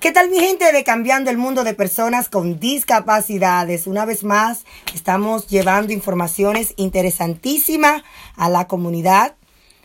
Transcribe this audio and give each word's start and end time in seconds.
¿Qué 0.00 0.12
tal 0.12 0.28
mi 0.28 0.38
gente 0.38 0.72
de 0.72 0.84
Cambiando 0.84 1.30
el 1.30 1.38
Mundo 1.38 1.64
de 1.64 1.72
Personas 1.72 2.28
con 2.28 2.60
Discapacidades? 2.60 3.86
Una 3.86 4.04
vez 4.04 4.24
más, 4.24 4.66
estamos 4.94 5.48
llevando 5.48 5.94
informaciones 5.94 6.74
interesantísimas 6.76 8.02
a 8.36 8.50
la 8.50 8.66
comunidad 8.66 9.36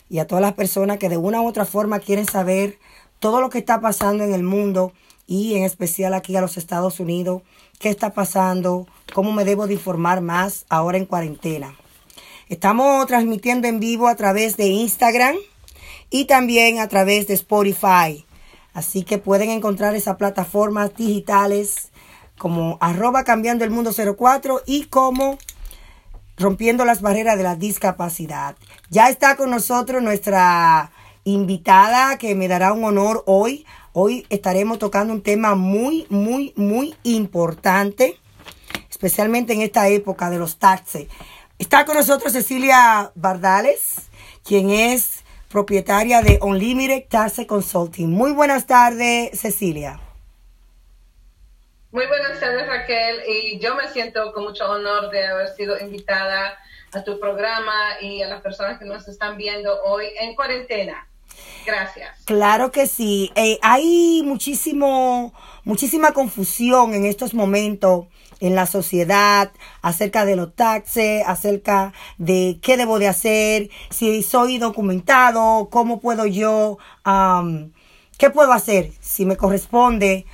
y 0.09 0.19
a 0.19 0.27
todas 0.27 0.41
las 0.41 0.53
personas 0.53 0.97
que 0.97 1.07
de 1.07 1.15
una 1.15 1.41
u 1.41 1.47
otra 1.47 1.63
forma 1.63 1.99
quieren 1.99 2.25
saber 2.25 2.77
todo 3.19 3.39
lo 3.39 3.49
que 3.49 3.59
está 3.59 3.79
pasando 3.79 4.25
en 4.25 4.33
el 4.33 4.43
mundo 4.43 4.91
y 5.27 5.55
en 5.55 5.63
especial 5.63 6.13
aquí 6.13 6.35
a 6.35 6.41
los 6.41 6.57
Estados 6.57 6.99
Unidos, 6.99 7.41
qué 7.79 7.87
está 7.87 8.13
pasando, 8.13 8.87
cómo 9.13 9.31
me 9.31 9.45
debo 9.45 9.65
de 9.65 9.75
informar 9.75 10.19
más 10.19 10.65
ahora 10.67 10.97
en 10.97 11.05
cuarentena. 11.05 11.73
Estamos 12.49 13.07
transmitiendo 13.07 13.69
en 13.69 13.79
vivo 13.79 14.09
a 14.09 14.15
través 14.15 14.57
de 14.57 14.67
Instagram 14.67 15.37
y 16.09 16.25
también 16.25 16.79
a 16.79 16.89
través 16.89 17.27
de 17.27 17.33
Spotify. 17.35 18.25
Así 18.73 19.03
que 19.03 19.17
pueden 19.17 19.49
encontrar 19.49 19.95
esas 19.95 20.15
plataformas 20.15 20.95
digitales 20.95 21.91
como 22.37 22.77
arroba 22.81 23.23
cambiando 23.23 23.63
el 23.63 23.71
mundo 23.71 23.91
04 23.93 24.63
y 24.65 24.85
como 24.85 25.37
rompiendo 26.37 26.85
las 26.85 27.01
barreras 27.01 27.37
de 27.37 27.43
la 27.43 27.55
discapacidad. 27.55 28.55
Ya 28.89 29.09
está 29.09 29.35
con 29.35 29.51
nosotros 29.51 30.01
nuestra 30.01 30.91
invitada 31.23 32.17
que 32.17 32.33
me 32.35 32.47
dará 32.47 32.73
un 32.73 32.83
honor 32.83 33.23
hoy. 33.27 33.65
Hoy 33.93 34.25
estaremos 34.29 34.79
tocando 34.79 35.13
un 35.13 35.21
tema 35.21 35.55
muy, 35.55 36.07
muy, 36.09 36.53
muy 36.55 36.95
importante, 37.03 38.17
especialmente 38.89 39.53
en 39.53 39.61
esta 39.61 39.87
época 39.89 40.29
de 40.29 40.39
los 40.39 40.57
taxes. 40.57 41.07
Está 41.59 41.85
con 41.85 41.95
nosotros 41.95 42.33
Cecilia 42.33 43.11
Bardales, 43.13 44.09
quien 44.43 44.71
es 44.71 45.20
propietaria 45.51 46.21
de 46.21 46.39
Unlimited 46.41 47.03
Tax 47.09 47.41
Consulting. 47.47 48.09
Muy 48.09 48.31
buenas 48.31 48.65
tardes, 48.65 49.39
Cecilia. 49.39 49.99
Muy 51.91 52.07
buenas 52.07 52.39
tardes, 52.39 52.65
Raquel. 52.67 53.21
Y 53.27 53.59
yo 53.59 53.75
me 53.75 53.89
siento 53.89 54.31
con 54.33 54.43
mucho 54.43 54.69
honor 54.69 55.11
de 55.11 55.27
haber 55.27 55.49
sido 55.49 55.77
invitada 55.77 56.57
a 56.93 57.03
tu 57.03 57.19
programa 57.19 57.99
y 57.99 58.21
a 58.21 58.29
las 58.29 58.41
personas 58.41 58.79
que 58.79 58.85
nos 58.85 59.07
están 59.07 59.37
viendo 59.37 59.81
hoy 59.83 60.05
en 60.19 60.35
cuarentena. 60.35 61.07
Gracias. 61.65 62.23
Claro 62.25 62.71
que 62.71 62.87
sí. 62.87 63.31
Eh, 63.35 63.59
hay 63.61 64.21
muchísimo, 64.23 65.33
muchísima 65.63 66.11
confusión 66.11 66.93
en 66.93 67.05
estos 67.05 67.33
momentos 67.33 68.07
en 68.39 68.55
la 68.55 68.65
sociedad 68.65 69.51
acerca 69.81 70.25
de 70.25 70.35
los 70.35 70.55
taxes, 70.55 71.23
acerca 71.25 71.93
de 72.17 72.59
qué 72.61 72.75
debo 72.75 72.99
de 72.99 73.07
hacer, 73.07 73.69
si 73.89 74.23
soy 74.23 74.57
documentado, 74.57 75.69
cómo 75.69 75.99
puedo 75.99 76.25
yo, 76.25 76.77
qué 78.17 78.29
puedo 78.31 78.51
hacer 78.51 78.91
si 78.99 79.25
me 79.25 79.37
corresponde 79.37 80.25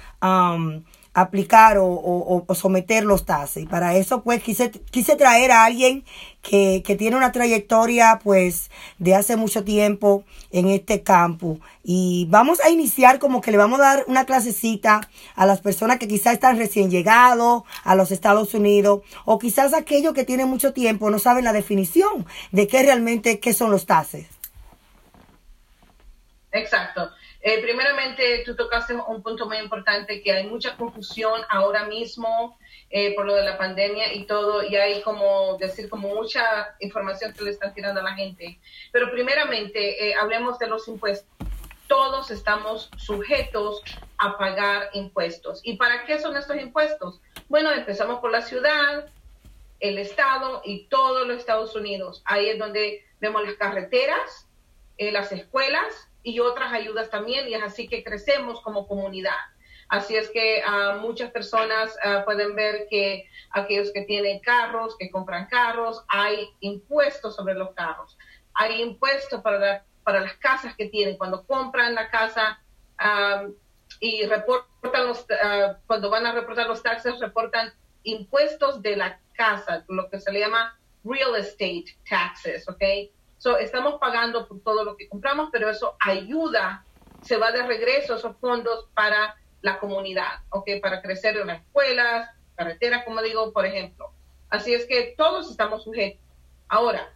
aplicar 1.18 1.78
o, 1.80 2.46
someter 2.54 3.04
los 3.04 3.26
taxes. 3.26 3.64
Y 3.64 3.66
para 3.66 3.96
eso, 3.96 4.22
pues, 4.22 4.44
quise, 4.44 4.70
quise 4.70 5.16
traer 5.16 5.52
a 5.52 5.66
alguien 5.66 6.06
que, 6.44 6.84
que, 6.86 6.96
tiene 6.96 7.18
una 7.18 7.32
trayectoria, 7.32 8.20
pues, 8.24 8.70
de 9.00 9.16
hace 9.16 9.36
mucho 9.36 9.64
tiempo 9.64 10.24
en 10.52 10.70
este 10.70 11.02
campo. 11.02 11.60
Y 11.84 12.28
vamos 12.30 12.60
a 12.64 12.70
iniciar 12.70 13.18
como 13.18 13.42
que 13.42 13.50
le 13.50 13.58
vamos 13.58 13.80
a 13.80 13.84
dar 13.84 14.06
una 14.08 14.28
clasecita 14.28 15.02
a 15.36 15.46
las 15.48 15.60
personas 15.60 15.98
que 15.98 16.08
quizás 16.08 16.34
están 16.34 16.56
recién 16.56 16.92
llegados 16.92 17.64
a 17.84 17.96
los 17.96 18.12
Estados 18.12 18.54
Unidos, 18.54 19.02
o 19.26 19.40
quizás 19.40 19.74
aquellos 19.74 20.14
que 20.14 20.24
tienen 20.24 20.48
mucho 20.48 20.72
tiempo 20.72 21.10
no 21.10 21.18
saben 21.18 21.46
la 21.46 21.54
definición 21.54 22.28
de 22.52 22.68
qué 22.68 22.84
realmente, 22.84 23.40
qué 23.40 23.54
son 23.54 23.72
los 23.72 23.88
taxes. 23.88 24.28
Exacto. 26.52 27.10
Eh, 27.42 27.62
primeramente, 27.62 28.44
tú 28.46 28.56
tocaste 28.56 28.94
un 28.94 29.22
punto 29.22 29.46
muy 29.46 29.58
importante, 29.58 30.22
que 30.22 30.32
hay 30.32 30.48
mucha 30.48 30.76
confusión 30.76 31.42
ahora 31.50 31.86
mismo 31.86 32.58
eh, 32.90 33.14
por 33.16 33.26
lo 33.26 33.36
de 33.36 33.44
la 33.44 33.58
pandemia 33.58 34.14
y 34.14 34.26
todo, 34.26 34.64
y 34.64 34.76
hay 34.76 35.02
como 35.02 35.58
decir, 35.58 35.90
como 35.90 36.08
mucha 36.10 36.76
información 36.80 37.34
que 37.34 37.44
le 37.44 37.52
están 37.52 37.74
tirando 37.74 38.00
a 38.00 38.04
la 38.04 38.16
gente. 38.16 38.60
Pero 38.92 39.12
primeramente, 39.12 40.10
eh, 40.10 40.16
hablemos 40.16 40.58
de 40.58 40.68
los 40.68 40.88
impuestos. 40.88 41.30
Todos 41.88 42.32
estamos 42.32 42.90
sujetos 42.98 43.82
a 44.18 44.38
pagar 44.38 44.90
impuestos. 44.94 45.62
¿Y 45.64 45.78
para 45.78 46.06
qué 46.06 46.20
son 46.20 46.36
estos 46.36 46.58
impuestos? 46.58 47.22
Bueno, 47.48 47.72
empezamos 47.72 48.20
por 48.20 48.32
la 48.32 48.42
ciudad, 48.42 49.10
el 49.80 49.98
estado 49.98 50.62
y 50.66 50.86
todos 50.88 51.28
los 51.28 51.38
Estados 51.38 51.76
Unidos. 51.76 52.24
Ahí 52.26 52.50
es 52.50 52.60
donde 52.60 53.06
vemos 53.22 53.44
las 53.46 53.56
carreteras, 53.56 54.48
las 54.98 55.32
escuelas, 55.32 56.07
y 56.24 56.40
otras 56.40 56.74
ayudas 56.74 57.10
también, 57.10 57.48
y 57.48 57.54
es 57.54 57.64
así 57.64 57.88
que 57.88 58.04
crecemos 58.04 58.62
como 58.62 58.88
comunidad. 58.88 59.36
Así 59.90 60.18
es 60.18 60.30
que 60.30 60.62
uh, 60.68 61.00
muchas 61.00 61.32
personas 61.32 61.96
uh, 62.04 62.26
pueden 62.26 62.56
ver 62.56 62.88
que 62.90 63.30
aquellos 63.52 63.92
que 63.94 64.02
tienen 64.02 64.40
carros, 64.40 64.98
que 64.98 65.10
compran 65.10 65.48
carros, 65.48 66.04
hay 66.10 66.50
impuestos 66.60 67.36
sobre 67.36 67.54
los 67.54 67.74
carros, 67.74 68.18
hay 68.54 68.82
impuestos 68.82 69.42
para, 69.42 69.86
para 70.04 70.20
las 70.20 70.34
casas 70.34 70.76
que 70.76 70.90
tienen. 70.90 71.18
Cuando 71.18 71.46
compran 71.46 71.96
la 71.96 72.10
casa 72.10 72.62
um, 73.00 73.54
y 74.02 74.26
reportan 74.26 75.08
los, 75.08 75.22
uh, 75.22 75.76
cuando 75.86 76.10
van 76.10 76.26
a 76.26 76.34
reportar 76.34 76.68
los 76.68 76.84
taxes, 76.84 77.20
reportan 77.20 77.72
impuestos 78.04 78.82
de 78.82 78.98
la 78.98 79.20
casa, 79.34 79.86
lo 79.88 80.10
que 80.10 80.20
se 80.20 80.32
le 80.34 80.42
llama 80.42 80.78
real 81.06 81.36
estate 81.36 81.86
taxes, 82.10 82.68
¿ok? 82.68 82.84
So, 83.38 83.58
estamos 83.58 84.00
pagando 84.00 84.48
por 84.48 84.62
todo 84.62 84.84
lo 84.84 84.98
que 84.98 85.08
compramos, 85.08 85.50
pero 85.52 85.70
eso 85.70 85.96
ayuda, 86.00 86.86
se 87.22 87.38
va 87.38 87.52
de 87.52 87.66
regreso 87.66 88.16
esos 88.16 88.36
fondos 88.38 88.88
para 88.94 89.36
la 89.62 89.80
comunidad, 89.80 90.42
¿ok? 90.50 90.70
Para 90.82 91.02
crecer 91.02 91.38
en 91.38 91.48
las 91.48 91.62
escuelas, 91.62 92.30
carreteras, 92.56 93.06
como 93.06 93.22
digo, 93.22 93.52
por 93.54 93.66
ejemplo. 93.66 94.12
Así 94.50 94.74
es 94.74 94.86
que 94.86 95.14
todos 95.18 95.52
estamos 95.52 95.84
sujetos. 95.84 96.22
Ahora, 96.68 97.14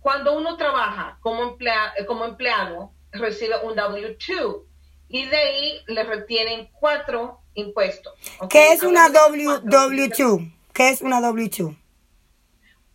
cuando 0.00 0.36
uno 0.36 0.56
trabaja 0.56 1.18
como, 1.20 1.42
emplea, 1.42 1.94
como 2.06 2.24
empleado, 2.24 2.92
recibe 3.10 3.56
un 3.62 3.74
W2 3.74 4.62
y 5.08 5.26
de 5.26 5.36
ahí 5.36 5.80
le 5.86 6.04
retienen 6.04 6.68
cuatro 6.78 7.40
impuestos. 7.54 8.12
¿Qué 8.50 8.72
es 8.72 8.82
una 8.82 9.08
w, 9.08 9.62
W2? 9.62 10.52
¿Qué 10.72 10.90
es 10.90 11.00
una 11.00 11.20
W2? 11.20 11.76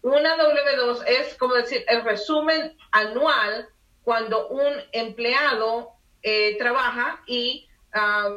Una 0.02 0.38
W2 0.38 1.04
es 1.08 1.36
como 1.36 1.56
decir 1.56 1.84
el 1.88 2.04
resumen 2.04 2.78
anual 2.92 3.68
cuando 4.04 4.48
un 4.48 4.74
empleado 4.92 5.92
eh, 6.22 6.58
trabaja 6.58 7.22
y, 7.28 7.68
ah, 7.94 8.30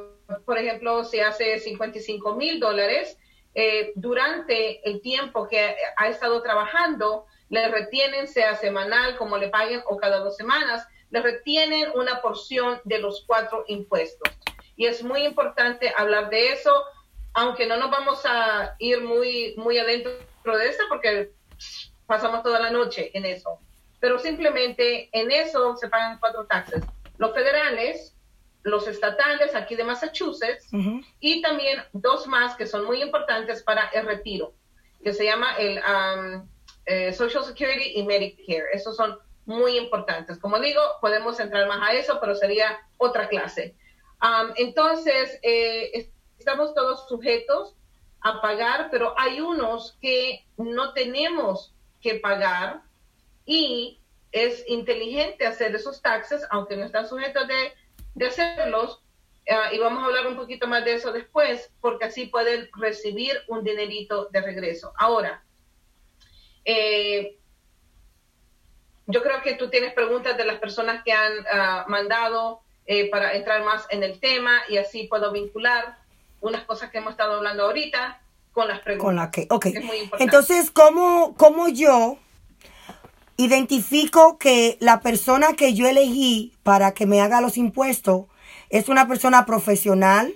por 0.45 0.59
ejemplo, 0.59 1.05
se 1.05 1.23
hace 1.23 1.59
55 1.59 2.35
mil 2.35 2.59
dólares, 2.59 3.17
eh, 3.55 3.93
durante 3.97 4.89
el 4.89 5.03
tiempo 5.03 5.47
que 5.47 5.77
ha 5.97 6.09
estado 6.09 6.43
trabajando, 6.43 7.27
le 7.51 7.69
retienen, 7.69 8.27
sea 8.27 8.55
semanal, 8.57 9.17
como 9.17 9.37
le 9.37 9.49
paguen, 9.49 9.83
o 9.87 9.99
cada 9.99 10.19
dos 10.21 10.37
semanas, 10.37 10.87
le 11.11 11.21
retienen 11.21 11.91
una 11.95 12.23
porción 12.23 12.81
de 12.85 12.99
los 12.99 13.25
cuatro 13.27 13.65
impuestos. 13.69 14.33
Y 14.77 14.87
es 14.87 15.03
muy 15.03 15.25
importante 15.25 15.93
hablar 15.95 16.31
de 16.31 16.53
eso, 16.53 16.73
aunque 17.35 17.67
no 17.67 17.77
nos 17.77 17.91
vamos 17.91 18.23
a 18.25 18.75
ir 18.79 19.03
muy, 19.03 19.55
muy 19.59 19.79
adentro 19.79 20.13
de 20.57 20.69
esto, 20.69 20.85
porque 20.89 21.31
pasamos 22.07 22.43
toda 22.43 22.61
la 22.61 22.71
noche 22.71 23.11
en 23.15 23.25
eso. 23.25 23.61
Pero 24.01 24.19
simplemente 24.19 25.09
en 25.13 25.31
eso 25.31 25.77
se 25.77 25.89
pagan 25.89 26.19
cuatro 26.19 26.47
taxes. 26.47 26.83
Los 27.19 27.33
federales, 27.33 28.17
los 28.63 28.87
estatales 28.89 29.55
aquí 29.55 29.77
de 29.77 29.85
Massachusetts 29.85 30.69
y 31.21 31.41
también 31.43 31.83
dos 31.93 32.27
más 32.27 32.57
que 32.57 32.67
son 32.67 32.85
muy 32.85 33.03
importantes 33.03 33.63
para 33.63 33.87
el 33.89 34.07
retiro, 34.07 34.55
que 35.03 35.13
se 35.13 35.25
llama 35.25 35.57
el 35.57 35.79
um, 35.79 36.49
eh, 36.87 37.13
Social 37.13 37.45
Security 37.45 37.93
y 37.95 38.05
Medicare. 38.05 38.65
Esos 38.73 38.97
son 38.97 39.19
muy 39.47 39.77
importantes. 39.79 40.39
Como 40.39 40.59
digo, 40.61 40.81
podemos 41.01 41.39
entrar 41.41 41.67
más 41.69 41.81
a 41.89 41.93
eso, 41.93 42.19
pero 42.21 42.35
sería 42.35 42.79
otra 42.99 43.29
clase. 43.29 43.75
Um, 44.21 44.53
entonces, 44.57 45.39
eh, 45.43 46.11
estamos 46.39 46.75
todos 46.75 47.09
sujetos 47.09 47.77
a 48.23 48.41
pagar, 48.41 48.89
pero 48.91 49.15
hay 49.19 49.41
unos 49.41 49.99
que 50.01 50.47
no 50.57 50.93
tenemos 50.93 51.75
que 52.01 52.17
pagar 52.17 52.83
y 53.45 54.01
es 54.31 54.65
inteligente 54.69 55.47
hacer 55.47 55.75
esos 55.75 56.01
taxes, 56.01 56.47
aunque 56.51 56.77
no 56.77 56.85
están 56.85 57.09
sujetos 57.09 57.47
de, 57.49 57.73
de 58.15 58.27
hacerlos, 58.27 59.03
ah, 59.51 59.73
y 59.73 59.79
vamos 59.79 60.03
a 60.03 60.07
hablar 60.07 60.27
un 60.27 60.37
poquito 60.37 60.67
más 60.67 60.85
de 60.85 60.95
eso 60.95 61.13
después, 61.13 61.73
porque 61.81 62.07
así 62.07 62.27
pueden 62.27 62.69
recibir 62.75 63.37
un 63.49 63.65
dinerito 63.65 64.27
de 64.27 64.41
regreso. 64.41 64.93
Ahora, 64.97 65.45
eh, 66.65 67.39
yo 69.07 69.23
creo 69.23 69.43
que 69.43 69.55
tú 69.55 69.69
tienes 69.69 69.93
preguntas 69.93 70.37
de 70.37 70.45
las 70.45 70.59
personas 70.59 71.03
que 71.05 71.13
han 71.13 71.33
ah, 71.51 71.85
mandado 71.89 72.63
eh, 72.87 73.11
para 73.11 73.35
entrar 73.35 73.65
más 73.65 73.87
en 73.91 74.03
el 74.03 74.19
tema 74.21 74.63
y 74.69 74.77
así 74.77 75.09
puedo 75.09 75.33
vincular 75.33 76.02
unas 76.43 76.65
cosas 76.65 76.91
que 76.91 76.99
hemos 76.99 77.13
estado 77.13 77.37
hablando 77.37 77.65
ahorita 77.65 78.21
con 78.53 78.69
las 78.69 78.81
preguntas. 78.81 79.05
Con 79.05 79.17
la 79.17 79.31
que, 79.31 79.47
ok. 79.49 79.67
Entonces, 80.19 80.71
¿cómo, 80.71 81.35
¿cómo 81.39 81.69
yo 81.69 82.19
identifico 83.37 84.37
que 84.39 84.77
la 84.81 85.01
persona 85.01 85.55
que 85.55 85.73
yo 85.73 85.89
elegí 85.89 86.53
para 86.63 86.93
que 86.93 87.07
me 87.07 87.23
haga 87.23 87.41
los 87.41 87.57
impuestos 87.57 88.27
es 88.69 88.89
una 88.89 89.09
persona 89.09 89.47
profesional 89.47 90.35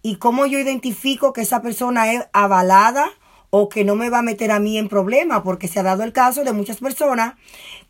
y 0.00 0.16
cómo 0.16 0.46
yo 0.46 0.58
identifico 0.58 1.32
que 1.32 1.42
esa 1.42 1.62
persona 1.62 2.12
es 2.12 2.26
avalada 2.32 3.10
o 3.54 3.68
que 3.68 3.84
no 3.84 3.96
me 3.96 4.08
va 4.08 4.20
a 4.20 4.22
meter 4.22 4.50
a 4.50 4.60
mí 4.60 4.78
en 4.78 4.88
problemas, 4.88 5.42
porque 5.42 5.68
se 5.68 5.78
ha 5.78 5.82
dado 5.82 6.04
el 6.04 6.14
caso 6.14 6.42
de 6.42 6.54
muchas 6.54 6.78
personas 6.78 7.34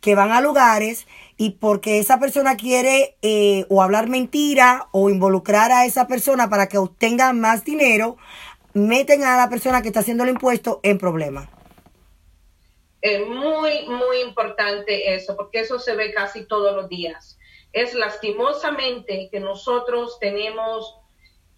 que 0.01 0.13
van 0.13 0.33
a 0.33 0.41
lugares 0.41 1.07
y 1.37 1.51
porque 1.51 1.99
esa 1.99 2.19
persona 2.19 2.57
quiere 2.57 3.15
eh, 3.21 3.65
o 3.69 3.81
hablar 3.81 4.09
mentira 4.09 4.89
o 4.91 5.09
involucrar 5.09 5.71
a 5.71 5.85
esa 5.85 6.05
persona 6.05 6.49
para 6.49 6.67
que 6.67 6.77
obtenga 6.77 7.31
más 7.31 7.63
dinero, 7.63 8.17
meten 8.73 9.23
a 9.23 9.37
la 9.37 9.49
persona 9.49 9.81
que 9.81 9.87
está 9.87 10.01
haciendo 10.01 10.25
el 10.25 10.31
impuesto 10.31 10.81
en 10.83 10.97
problemas. 10.97 11.47
Es 13.01 13.25
muy, 13.25 13.87
muy 13.87 14.19
importante 14.19 15.15
eso, 15.15 15.37
porque 15.37 15.61
eso 15.61 15.79
se 15.79 15.95
ve 15.95 16.13
casi 16.13 16.45
todos 16.45 16.75
los 16.75 16.89
días. 16.89 17.39
Es 17.71 17.93
lastimosamente 17.93 19.29
que 19.31 19.39
nosotros 19.39 20.19
tenemos 20.19 20.99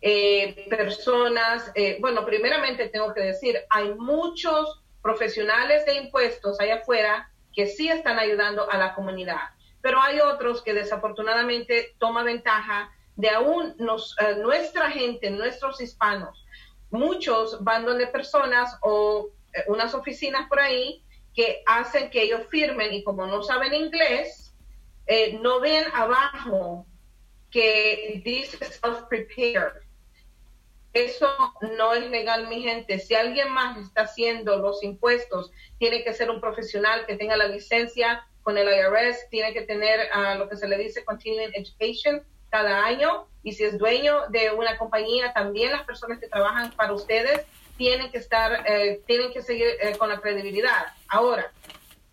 eh, 0.08 0.68
personas, 0.70 1.72
eh, 1.74 1.98
bueno, 2.00 2.24
primeramente 2.28 2.90
tengo 2.90 3.12
que 3.12 3.22
decir, 3.22 3.58
hay 3.72 3.92
muchos 3.96 4.84
profesionales 5.02 5.84
de 5.88 5.96
impuestos 5.96 6.60
allá 6.60 6.76
afuera 6.76 7.32
que 7.52 7.66
sí 7.66 7.90
están 7.90 8.20
ayudando 8.20 8.70
a 8.70 8.78
la 8.78 8.94
comunidad, 8.94 9.50
pero 9.82 10.00
hay 10.00 10.20
otros 10.20 10.62
que 10.62 10.76
desafortunadamente 10.76 11.96
toman 11.98 12.26
ventaja 12.26 12.92
de 13.16 13.32
aún 13.32 13.74
nos, 13.80 14.16
eh, 14.20 14.36
nuestra 14.36 14.92
gente, 14.92 15.32
nuestros 15.32 15.82
hispanos. 15.82 16.46
Muchos 16.92 17.64
van 17.64 17.84
donde 17.84 18.06
personas 18.06 18.78
o 18.84 19.32
unas 19.66 19.96
oficinas 19.96 20.48
por 20.48 20.60
ahí 20.60 21.04
que 21.34 21.64
hacen 21.66 22.12
que 22.12 22.22
ellos 22.22 22.42
firmen 22.52 22.94
y 22.94 23.04
como 23.04 23.26
no 23.26 23.42
saben 23.42 23.74
inglés, 23.74 24.54
eh, 25.08 25.40
no 25.42 25.60
ven 25.62 25.86
abajo 25.96 26.86
que 27.50 28.22
dice 28.24 28.64
self-prepared. 28.66 29.85
Eso 30.96 31.30
no 31.78 31.94
es 31.94 32.10
legal, 32.10 32.48
mi 32.48 32.62
gente. 32.62 33.00
Si 33.00 33.16
alguien 33.16 33.52
más 33.52 33.78
está 33.78 34.04
haciendo 34.04 34.58
los 34.60 34.82
impuestos, 34.82 35.52
tiene 35.78 36.06
que 36.06 36.14
ser 36.14 36.32
un 36.32 36.40
profesional 36.40 37.06
que 37.06 37.18
tenga 37.18 37.36
la 37.36 37.50
licencia 37.50 38.26
con 38.44 38.58
el 38.58 38.66
IRS, 38.70 39.30
tiene 39.30 39.54
que 39.54 39.64
tener 39.64 40.08
uh, 40.16 40.38
lo 40.38 40.48
que 40.48 40.56
se 40.56 40.70
le 40.70 40.78
dice 40.78 41.04
continuing 41.04 41.52
education 41.54 42.24
cada 42.50 42.86
año. 42.86 43.28
Y 43.44 43.52
si 43.52 43.66
es 43.66 43.78
dueño 43.78 44.30
de 44.30 44.52
una 44.52 44.78
compañía, 44.78 45.34
también 45.34 45.74
las 45.74 45.84
personas 45.84 46.18
que 46.18 46.30
trabajan 46.30 46.72
para 46.72 46.94
ustedes 46.94 47.46
tienen 47.76 48.10
que 48.10 48.20
estar, 48.20 48.64
eh, 48.66 49.02
tienen 49.06 49.34
que 49.34 49.42
seguir 49.42 49.68
eh, 49.82 49.98
con 49.98 50.08
la 50.08 50.22
credibilidad. 50.22 50.94
Ahora, 51.10 51.52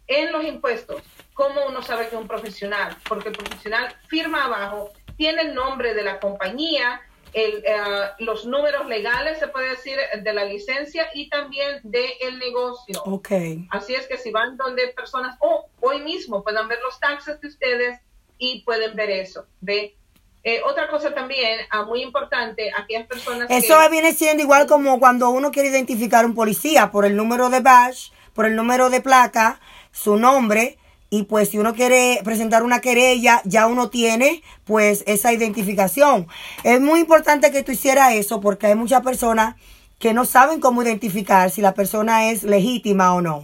en 0.09 0.33
los 0.33 0.43
impuestos, 0.43 1.03
¿cómo 1.35 1.67
uno 1.69 1.83
sabe 1.83 2.09
que 2.09 2.17
es 2.17 2.21
un 2.21 2.27
profesional? 2.27 2.97
Porque 3.09 3.29
el 3.29 3.37
profesional 3.37 3.95
firma 4.09 4.47
abajo, 4.47 4.91
tiene 5.17 5.43
el 5.43 5.55
nombre 5.55 5.95
de 5.95 6.03
la 6.03 6.19
compañía, 6.19 7.01
el, 7.33 7.65
eh, 7.65 7.81
los 8.19 8.45
números 8.45 8.87
legales, 8.87 9.39
se 9.39 9.49
puede 9.49 9.71
decir, 9.71 9.97
de 10.23 10.33
la 10.33 10.45
licencia 10.45 11.09
y 11.15 11.29
también 11.29 11.81
del 11.83 12.11
el 12.21 12.39
negocio. 12.39 13.03
Okay. 13.05 13.67
Así 13.71 13.95
es 13.95 14.07
que 14.07 14.19
si 14.19 14.31
van 14.31 14.57
donde 14.57 14.89
personas, 14.89 15.37
o 15.41 15.67
hoy 15.81 16.01
mismo 16.01 16.43
puedan 16.43 16.69
ver 16.69 16.79
los 16.85 16.99
taxes 17.01 17.41
de 17.41 17.49
ustedes 17.49 18.01
y 18.39 18.63
pueden 18.63 18.95
ver 18.97 19.11
eso. 19.11 19.47
¿ve? 19.61 19.97
Eh, 20.45 20.61
otra 20.67 20.89
cosa 20.89 21.15
también, 21.15 21.61
ah, 21.71 21.85
muy 21.85 22.03
importante, 22.03 22.71
aquellas 22.77 23.07
personas 23.07 23.49
Eso 23.49 23.77
viene 23.91 24.13
siendo 24.13 24.43
igual 24.43 24.67
como 24.67 24.99
cuando 24.99 25.31
uno 25.31 25.53
quiere 25.53 25.69
identificar 25.69 26.25
a 26.25 26.27
un 26.27 26.35
policía 26.35 26.91
por 26.91 27.05
el 27.05 27.17
número 27.17 27.49
de 27.49 27.61
badge, 27.61 28.13
por 28.35 28.47
el 28.47 28.57
número 28.57 28.91
de 28.91 29.01
placa, 29.01 29.61
su 29.93 30.17
nombre, 30.17 30.79
y 31.13 31.25
pues 31.25 31.51
si 31.51 31.59
uno 31.59 31.75
quiere 31.75 32.23
presentar 32.25 32.63
una 32.63 32.81
querella, 32.81 33.43
ya 33.45 33.67
uno 33.67 33.91
tiene 33.91 34.43
pues 34.65 35.05
esa 35.07 35.31
identificación. 35.31 36.27
Es 36.65 36.81
muy 36.81 37.01
importante 37.01 37.53
que 37.53 37.63
tú 37.63 37.73
hicieras 37.73 38.15
eso 38.15 38.41
porque 38.41 38.69
hay 38.69 38.77
muchas 38.77 39.03
personas 39.03 39.57
que 39.99 40.15
no 40.15 40.25
saben 40.25 40.59
cómo 40.59 40.83
identificar 40.83 41.51
si 41.51 41.61
la 41.61 41.75
persona 41.75 42.31
es 42.31 42.45
legítima 42.45 43.15
o 43.15 43.21
no. 43.21 43.43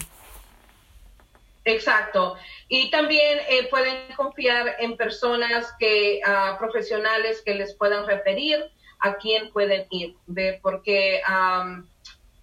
Exacto. 1.66 2.36
Y 2.70 2.90
también 2.90 3.38
eh, 3.50 3.68
pueden 3.68 4.14
confiar 4.16 4.76
en 4.78 4.96
personas 4.96 5.66
que, 5.78 6.20
uh, 6.26 6.56
profesionales 6.56 7.42
que 7.44 7.54
les 7.54 7.74
puedan 7.74 8.06
referir 8.06 8.64
a 9.00 9.16
quién 9.16 9.52
pueden 9.52 9.86
ir, 9.90 10.16
¿ve? 10.26 10.58
porque 10.62 11.20
um, 11.28 11.84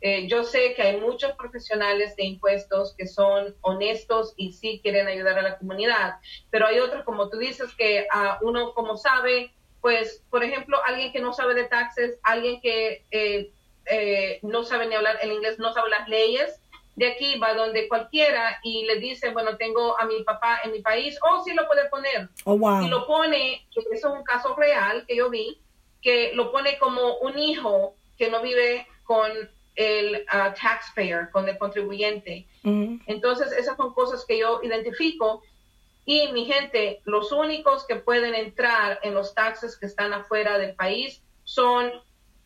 eh, 0.07 0.28
yo 0.28 0.44
sé 0.44 0.75
que 0.75 0.84
hay 0.84 1.02
muchos 1.02 1.31
profesionales 1.31 2.16
de 2.16 2.25
impuestos 2.25 2.94
que 2.96 3.07
son 3.07 3.56
honestos 3.62 4.36
y 4.38 4.54
sí 4.54 4.80
quieren 4.84 5.07
ayudar 5.07 5.40
a 5.40 5.42
la 5.42 5.57
comunidad, 5.57 6.18
pero 6.52 6.68
hay 6.68 6.78
otros, 6.78 7.04
como 7.06 7.28
tú 7.28 7.40
dices, 7.40 7.74
que 7.75 8.06
uh, 8.13 8.48
uno 8.48 8.75
como 8.75 8.98
sabe, 8.98 9.52
pues, 9.81 10.24
por 10.30 10.44
ejemplo, 10.44 10.78
alguien 10.86 11.12
que 11.12 11.22
no 11.22 11.34
sabe 11.34 11.56
de 11.56 11.63
taxes, 11.63 12.19
alguien 12.22 12.62
que 12.62 13.04
eh, 13.10 13.52
eh, 13.88 14.40
no 14.44 14.63
sabe 14.63 14.86
ni 14.86 14.94
hablar 14.94 15.18
el 15.24 15.31
inglés, 15.31 15.57
no 15.57 15.74
sabe 15.74 15.90
las 15.90 16.08
leyes, 16.08 16.62
de 16.96 17.08
aquí 17.08 17.40
va 17.40 17.56
donde 17.56 17.88
cualquiera 17.88 18.60
y 18.62 18.86
le 18.86 19.00
dice, 19.00 19.31
bueno, 19.31 19.58
tengo 19.58 20.00
a 20.00 20.06
mi 20.06 20.22
papá 20.22 20.60
en 20.66 20.72
mi 20.72 20.84
país, 20.84 21.18
o 21.24 21.40
oh, 21.40 21.44
sí 21.44 21.56
lo 21.56 21.66
puede 21.66 21.90
poner. 21.90 22.30
Oh, 22.44 22.56
wow. 22.56 22.86
Y 22.86 22.90
lo 22.90 23.08
pone, 23.08 23.66
que 23.74 23.80
eso 23.80 23.90
es 23.92 24.04
un 24.04 24.24
caso 24.24 24.56
real 24.56 25.04
que 25.08 25.16
yo 25.16 25.31
vi, 25.31 25.60
que 26.04 26.31
lo 26.36 26.51
pone 26.51 26.78
como 26.78 27.18
un 27.22 27.40
hijo 27.40 27.96
que 28.19 28.30
no 28.30 28.44
vive 28.44 28.86
con 29.04 29.31
el 29.75 30.25
uh, 30.33 30.54
taxpayer, 30.60 31.30
con 31.31 31.48
el 31.50 31.57
contribuyente. 31.57 32.48
Entonces, 32.63 33.51
esas 33.51 33.77
son 33.77 33.94
cosas 33.94 34.25
que 34.25 34.39
yo 34.39 34.60
identifico. 34.63 35.42
Y 36.06 36.31
mi 36.31 36.45
gente, 36.45 37.01
los 37.06 37.31
únicos 37.31 37.86
que 37.86 37.95
pueden 37.95 38.36
entrar 38.36 39.00
en 39.04 39.13
los 39.13 39.33
taxes 39.33 39.77
que 39.77 39.86
están 39.86 40.13
afuera 40.13 40.57
del 40.57 40.75
país 40.75 41.22
son 41.44 41.92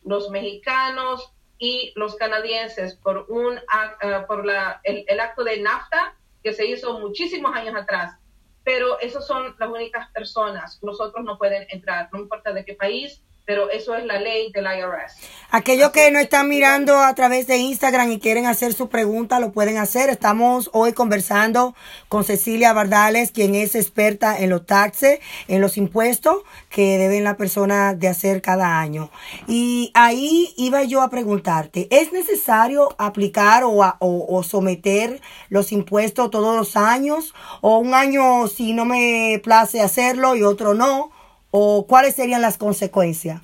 los 0.02 0.30
mexicanos, 0.30 1.32
y 1.60 1.92
los 1.94 2.16
canadienses 2.16 2.96
por, 2.96 3.26
un, 3.28 3.58
uh, 3.58 4.26
por 4.26 4.46
la, 4.46 4.80
el, 4.82 5.04
el, 5.06 5.20
acto 5.20 5.44
de 5.44 5.60
NAFTA 5.60 6.16
que 6.42 6.54
se 6.54 6.66
hizo 6.66 6.98
muchísimos 6.98 7.54
años 7.54 7.74
atrás. 7.76 8.16
Pero 8.64 8.98
esas 8.98 9.26
son 9.26 9.54
las 9.58 9.68
únicas 9.68 10.10
personas. 10.10 10.78
Los 10.82 11.00
otros 11.00 11.22
no 11.22 11.36
pueden 11.36 11.66
entrar, 11.68 12.08
no 12.12 12.18
importa 12.18 12.52
de 12.52 12.64
qué 12.64 12.74
país, 12.74 13.22
pero 13.50 13.68
eso 13.68 13.96
es 13.96 14.04
la 14.04 14.20
ley 14.20 14.52
del 14.52 14.64
IRS. 14.64 15.16
Aquellos 15.50 15.90
que 15.90 16.08
no 16.12 16.20
están 16.20 16.48
mirando 16.48 17.00
a 17.00 17.12
través 17.16 17.48
de 17.48 17.56
Instagram 17.56 18.12
y 18.12 18.20
quieren 18.20 18.46
hacer 18.46 18.72
su 18.74 18.88
pregunta, 18.88 19.40
lo 19.40 19.50
pueden 19.50 19.76
hacer. 19.76 20.08
Estamos 20.08 20.70
hoy 20.72 20.92
conversando 20.92 21.74
con 22.08 22.22
Cecilia 22.22 22.72
Bardales, 22.72 23.32
quien 23.32 23.56
es 23.56 23.74
experta 23.74 24.38
en 24.38 24.50
los 24.50 24.66
taxes, 24.66 25.18
en 25.48 25.60
los 25.60 25.78
impuestos 25.78 26.44
que 26.68 26.96
deben 26.96 27.24
la 27.24 27.36
persona 27.36 27.92
de 27.92 28.06
hacer 28.06 28.40
cada 28.40 28.78
año. 28.78 29.10
Y 29.48 29.90
ahí 29.94 30.54
iba 30.56 30.84
yo 30.84 31.02
a 31.02 31.10
preguntarte, 31.10 31.88
¿es 31.90 32.12
necesario 32.12 32.94
aplicar 32.98 33.64
o, 33.64 33.82
a, 33.82 33.96
o, 33.98 34.26
o 34.28 34.44
someter 34.44 35.20
los 35.48 35.72
impuestos 35.72 36.30
todos 36.30 36.56
los 36.56 36.76
años? 36.76 37.34
¿O 37.62 37.78
un 37.78 37.94
año 37.94 38.46
si 38.46 38.74
no 38.74 38.84
me 38.84 39.40
place 39.42 39.80
hacerlo 39.80 40.36
y 40.36 40.44
otro 40.44 40.72
no? 40.72 41.10
O 41.50 41.86
cuáles 41.86 42.14
serían 42.14 42.42
las 42.42 42.58
consecuencias? 42.58 43.40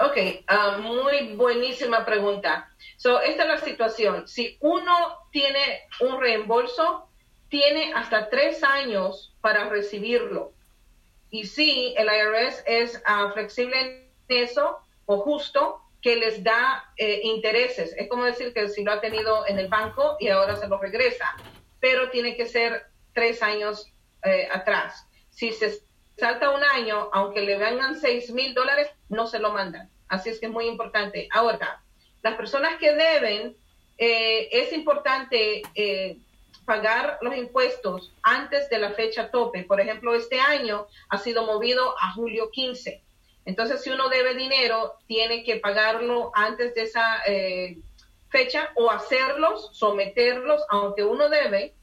Ok, 0.00 0.16
uh, 0.48 0.80
muy 0.80 1.34
buenísima 1.34 2.04
pregunta. 2.04 2.70
So, 2.96 3.20
esta 3.20 3.42
es 3.42 3.48
la 3.48 3.58
situación. 3.58 4.28
Si 4.28 4.56
uno 4.60 4.92
tiene 5.32 5.82
un 6.00 6.20
reembolso, 6.20 7.08
tiene 7.48 7.92
hasta 7.94 8.28
tres 8.28 8.62
años 8.62 9.34
para 9.40 9.68
recibirlo. 9.68 10.52
Y 11.30 11.46
si 11.46 11.94
el 11.96 12.06
IRS 12.06 12.62
es 12.66 13.02
uh, 13.06 13.32
flexible 13.32 13.80
en 13.80 14.08
eso 14.28 14.78
o 15.06 15.18
justo, 15.18 15.82
que 16.00 16.16
les 16.16 16.44
da 16.44 16.92
eh, 16.96 17.20
intereses. 17.24 17.94
Es 17.96 18.08
como 18.08 18.24
decir 18.24 18.52
que 18.52 18.68
si 18.68 18.84
lo 18.84 18.92
ha 18.92 19.00
tenido 19.00 19.46
en 19.46 19.58
el 19.58 19.68
banco 19.68 20.16
y 20.20 20.28
ahora 20.28 20.56
se 20.56 20.68
lo 20.68 20.78
regresa, 20.78 21.36
pero 21.80 22.10
tiene 22.10 22.36
que 22.36 22.46
ser 22.46 22.86
tres 23.12 23.42
años 23.42 23.92
eh, 24.24 24.48
atrás. 24.50 25.06
Si 25.30 25.52
se 25.52 25.80
salta 26.18 26.50
un 26.50 26.64
año, 26.64 27.08
aunque 27.12 27.42
le 27.42 27.56
vengan 27.56 27.98
6 27.98 28.32
mil 28.32 28.52
dólares, 28.52 28.90
no 29.08 29.26
se 29.26 29.38
lo 29.38 29.52
mandan. 29.52 29.88
Así 30.08 30.30
es 30.30 30.40
que 30.40 30.46
es 30.46 30.52
muy 30.52 30.66
importante. 30.66 31.28
Ahora, 31.32 31.82
las 32.22 32.34
personas 32.34 32.76
que 32.78 32.92
deben, 32.92 33.56
eh, 33.98 34.48
es 34.50 34.72
importante 34.72 35.62
eh, 35.74 36.18
pagar 36.64 37.18
los 37.22 37.36
impuestos 37.36 38.14
antes 38.22 38.68
de 38.68 38.78
la 38.78 38.90
fecha 38.90 39.30
tope. 39.30 39.62
Por 39.64 39.80
ejemplo, 39.80 40.14
este 40.14 40.40
año 40.40 40.86
ha 41.08 41.18
sido 41.18 41.46
movido 41.46 41.94
a 42.00 42.12
julio 42.12 42.50
15. 42.50 43.02
Entonces, 43.44 43.82
si 43.82 43.90
uno 43.90 44.08
debe 44.08 44.34
dinero, 44.34 44.94
tiene 45.06 45.44
que 45.44 45.56
pagarlo 45.56 46.32
antes 46.34 46.74
de 46.74 46.82
esa 46.82 47.22
eh, 47.26 47.78
fecha 48.28 48.70
o 48.74 48.90
hacerlos, 48.90 49.70
someterlos, 49.72 50.62
aunque 50.68 51.04
uno 51.04 51.28
debe, 51.28 51.74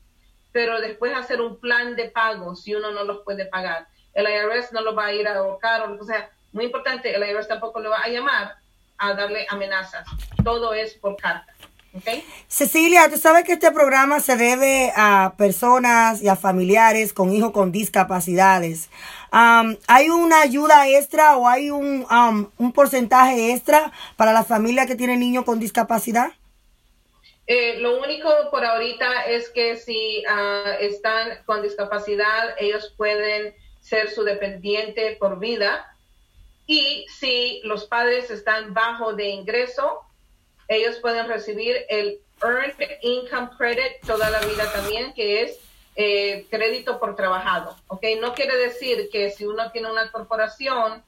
pero 0.51 0.80
después 0.80 1.13
hacer 1.15 1.42
un 1.42 1.60
plan 1.60 1.96
de 1.96 2.10
pago 2.10 2.56
si 2.56 2.75
uno 2.75 2.92
no 2.92 3.04
los 3.04 3.24
puede 3.24 3.46
pagar 3.46 3.88
el 4.15 4.25
IRS 4.25 4.72
no 4.72 4.81
lo 4.81 4.95
va 4.95 5.07
a 5.07 5.13
ir 5.13 5.27
a 5.27 5.38
ahorcar, 5.38 5.84
o, 5.84 6.03
sea, 6.03 6.29
muy 6.53 6.65
importante, 6.65 7.13
el 7.13 7.22
IRS 7.29 7.48
tampoco 7.48 7.79
lo 7.79 7.91
va 7.91 8.01
a 8.01 8.07
llamar 8.07 8.55
a 8.98 9.13
darle 9.13 9.45
amenazas. 9.50 10.07
Todo 10.43 10.74
es 10.74 10.95
por 10.95 11.17
carta. 11.17 11.53
Cecilia, 12.48 13.10
tú 13.10 13.17
sabes 13.17 13.45
que 13.45 13.53
este 13.53 13.72
programa 13.72 14.19
se 14.19 14.36
debe 14.36 14.91
a 14.98 15.34
personas 15.38 16.22
y 16.22 16.27
a 16.27 16.36
familiares 16.36 17.13
con 17.13 17.31
hijos 17.31 17.51
con 17.51 17.72
discapacidades. 17.72 18.89
¿Hay 19.31 20.10
una 20.10 20.41
ayuda 20.41 20.89
extra 20.89 21.38
o 21.38 21.48
hay 21.48 21.72
un, 21.72 22.05
un 22.57 22.74
porcentaje 22.74 23.53
extra 23.53 23.91
para 24.17 24.34
las 24.34 24.48
familias 24.48 24.88
que 24.88 24.95
tienen 24.95 25.19
niños 25.22 25.45
con 25.45 25.60
discapacidad? 25.60 26.31
Eh, 27.48 27.77
lo 27.79 28.01
único 28.01 28.29
por 28.50 28.65
ahorita 28.65 29.25
es 29.25 29.50
que 29.50 29.77
si 29.77 30.24
ah, 30.27 30.75
están 30.79 31.43
con 31.45 31.62
discapacidad, 31.62 32.55
ellos 32.60 32.93
pueden 32.98 33.53
ser 33.86 34.10
su 34.10 34.24
dependiente 34.24 35.15
por 35.20 35.38
vida. 35.38 35.96
Y 36.65 37.06
si 37.08 37.62
los 37.63 37.86
padres 37.86 38.32
están 38.32 38.74
bajo 38.74 39.13
de 39.13 39.30
ingreso, 39.30 40.01
ellos 40.68 40.98
pueden 41.00 41.27
recibir 41.27 41.86
el 41.89 42.20
Earned 42.42 42.74
Income 43.01 43.51
Credit 43.56 44.04
toda 44.06 44.32
la 44.32 44.39
vida 44.39 44.72
también, 44.74 45.13
que 45.13 45.44
es 45.44 45.60
eh, 45.96 46.48
crédito 46.50 47.00
por 47.00 47.15
trabajado. 47.15 47.75
¿ok? 47.88 48.04
No 48.20 48.34
quiere 48.34 48.58
decir 48.58 49.08
que 49.12 49.30
si 49.30 49.46
uno 49.46 49.72
tiene 49.72 49.92
una 49.92 50.12
corporación 50.12 51.04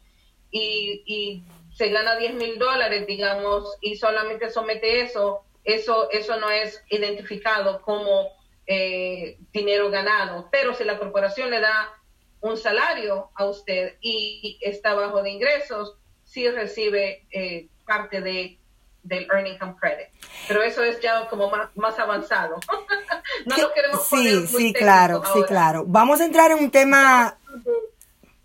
y, 0.51 1.43
se 1.75 1.89
gana 1.89 2.15
10 2.15 2.33
mil 2.33 2.57
dólares, 2.57 3.05
digamos, 3.05 3.77
y 3.81 3.97
solamente 3.97 4.49
somete 4.49 5.01
eso, 5.01 5.43
eso, 5.63 6.09
eso 6.09 6.39
no 6.39 6.49
es 6.49 6.83
identificado 6.89 7.83
como 7.83 8.31
eh, 8.65 9.37
dinero 9.53 9.91
ganado. 9.91 10.47
Pero 10.51 10.73
si 10.73 10.83
la 10.83 10.97
corporación 10.97 11.51
le 11.51 11.59
da 11.59 11.93
un 12.41 12.57
salario 12.57 13.31
a 13.35 13.45
usted 13.45 13.97
y 14.01 14.59
está 14.61 14.93
bajo 14.93 15.21
de 15.23 15.31
ingresos, 15.31 15.95
sí 16.23 16.49
recibe 16.49 17.25
eh, 17.31 17.67
parte 17.85 18.21
de 18.21 18.59
del 19.03 19.25
Earning 19.31 19.53
Income 19.53 19.75
Credit. 19.79 20.07
Pero 20.47 20.61
eso 20.61 20.83
es 20.83 20.99
ya 20.99 21.27
como 21.29 21.49
más, 21.75 21.99
avanzado. 21.99 22.59
no 23.45 23.57
lo 23.57 23.73
queremos 23.73 24.05
Sí, 24.07 24.47
sí, 24.47 24.73
claro, 24.73 25.23
sí, 25.33 25.43
claro. 25.43 25.85
Vamos 25.87 26.19
a 26.19 26.25
entrar 26.25 26.51
en 26.51 26.59
un 26.59 26.71
tema 26.71 27.37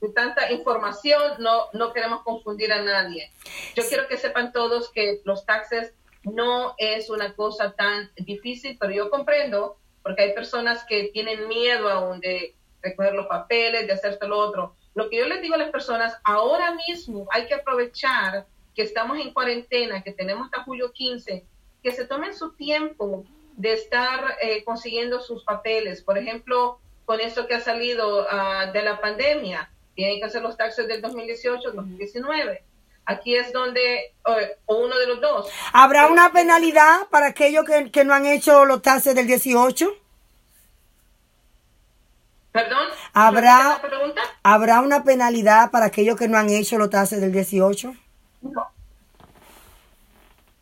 de 0.00 0.08
tanta 0.08 0.50
información, 0.50 1.20
no, 1.38 1.68
no 1.72 1.92
queremos 1.92 2.22
confundir 2.22 2.72
a 2.72 2.82
nadie. 2.82 3.32
Yo 3.74 3.84
quiero 3.88 4.08
que 4.08 4.16
sepan 4.16 4.52
todos 4.52 4.90
que 4.90 5.20
los 5.24 5.46
taxes 5.46 5.94
no 6.24 6.74
es 6.78 7.10
una 7.10 7.34
cosa 7.34 7.72
tan 7.72 8.10
difícil, 8.16 8.76
pero 8.80 8.92
yo 8.92 9.10
comprendo, 9.10 9.78
porque 10.02 10.22
hay 10.22 10.34
personas 10.34 10.84
que 10.88 11.10
tienen 11.12 11.46
miedo 11.48 11.88
aún 11.88 12.20
de 12.20 12.54
recoger 12.82 13.14
los 13.14 13.26
papeles, 13.26 13.86
de 13.86 13.92
hacer 13.92 14.18
lo 14.22 14.38
otro. 14.38 14.76
Lo 14.94 15.08
que 15.08 15.18
yo 15.18 15.26
les 15.26 15.40
digo 15.40 15.54
a 15.54 15.58
las 15.58 15.70
personas, 15.70 16.18
ahora 16.24 16.74
mismo 16.74 17.26
hay 17.30 17.46
que 17.46 17.54
aprovechar 17.54 18.46
que 18.74 18.82
estamos 18.82 19.18
en 19.18 19.32
cuarentena, 19.32 20.02
que 20.02 20.12
tenemos 20.12 20.46
hasta 20.46 20.64
julio 20.64 20.92
15, 20.92 21.44
que 21.82 21.92
se 21.92 22.06
tomen 22.06 22.34
su 22.34 22.52
tiempo 22.52 23.24
de 23.56 23.72
estar 23.74 24.36
eh, 24.40 24.64
consiguiendo 24.64 25.20
sus 25.20 25.44
papeles. 25.44 26.02
Por 26.02 26.18
ejemplo, 26.18 26.80
con 27.04 27.20
esto 27.20 27.46
que 27.46 27.54
ha 27.54 27.60
salido 27.60 28.26
ah, 28.30 28.70
de 28.72 28.82
la 28.82 29.00
pandemia, 29.00 29.70
tienen 29.94 30.18
que 30.18 30.24
hacer 30.24 30.42
los 30.42 30.56
taxes 30.56 30.88
del 30.88 31.02
2018, 31.02 31.72
2019. 31.72 32.64
Aquí 33.04 33.34
es 33.34 33.52
donde, 33.52 34.14
o, 34.66 34.76
uno 34.76 34.96
de 34.96 35.06
los 35.06 35.20
dos. 35.20 35.50
¿Habrá 35.72 36.06
una 36.06 36.32
penalidad 36.32 37.08
para 37.10 37.28
aquellos 37.28 37.64
que, 37.66 38.04
no 38.04 38.14
han 38.14 38.26
hecho 38.26 38.64
los 38.64 38.80
taxes 38.80 39.14
del 39.14 39.26
18? 39.26 39.92
¿Perdón? 42.52 42.86
¿Habrá, 43.14 43.80
¿Habrá 44.42 44.80
una 44.82 45.04
penalidad 45.04 45.70
para 45.70 45.86
aquellos 45.86 46.18
que 46.18 46.28
no 46.28 46.36
han 46.36 46.50
hecho 46.50 46.78
los 46.78 46.90
taxes 46.90 47.20
del 47.20 47.32
18? 47.32 47.94
No. 48.42 48.68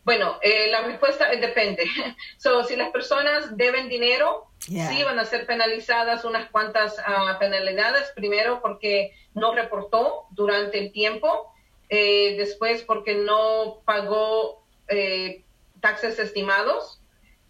Bueno, 0.03 0.39
eh, 0.41 0.69
la 0.71 0.81
respuesta 0.81 1.29
depende. 1.29 1.83
So, 2.37 2.63
si 2.63 2.75
las 2.75 2.89
personas 2.91 3.55
deben 3.55 3.87
dinero, 3.87 4.47
sí 4.59 5.03
van 5.03 5.19
a 5.19 5.25
ser 5.25 5.45
penalizadas 5.45 6.25
unas 6.25 6.49
cuantas 6.49 6.97
ah, 7.05 7.37
penalidades. 7.39 8.11
Primero, 8.15 8.61
porque 8.61 9.13
no 9.33 9.53
reportó 9.53 10.25
durante 10.31 10.79
el 10.79 10.91
tiempo. 10.91 11.53
Eh, 11.89 12.35
después 12.37 12.83
porque 12.83 13.15
no 13.15 13.81
pagó 13.83 14.63
eh, 14.87 15.43
taxes 15.81 16.19
estimados 16.19 17.01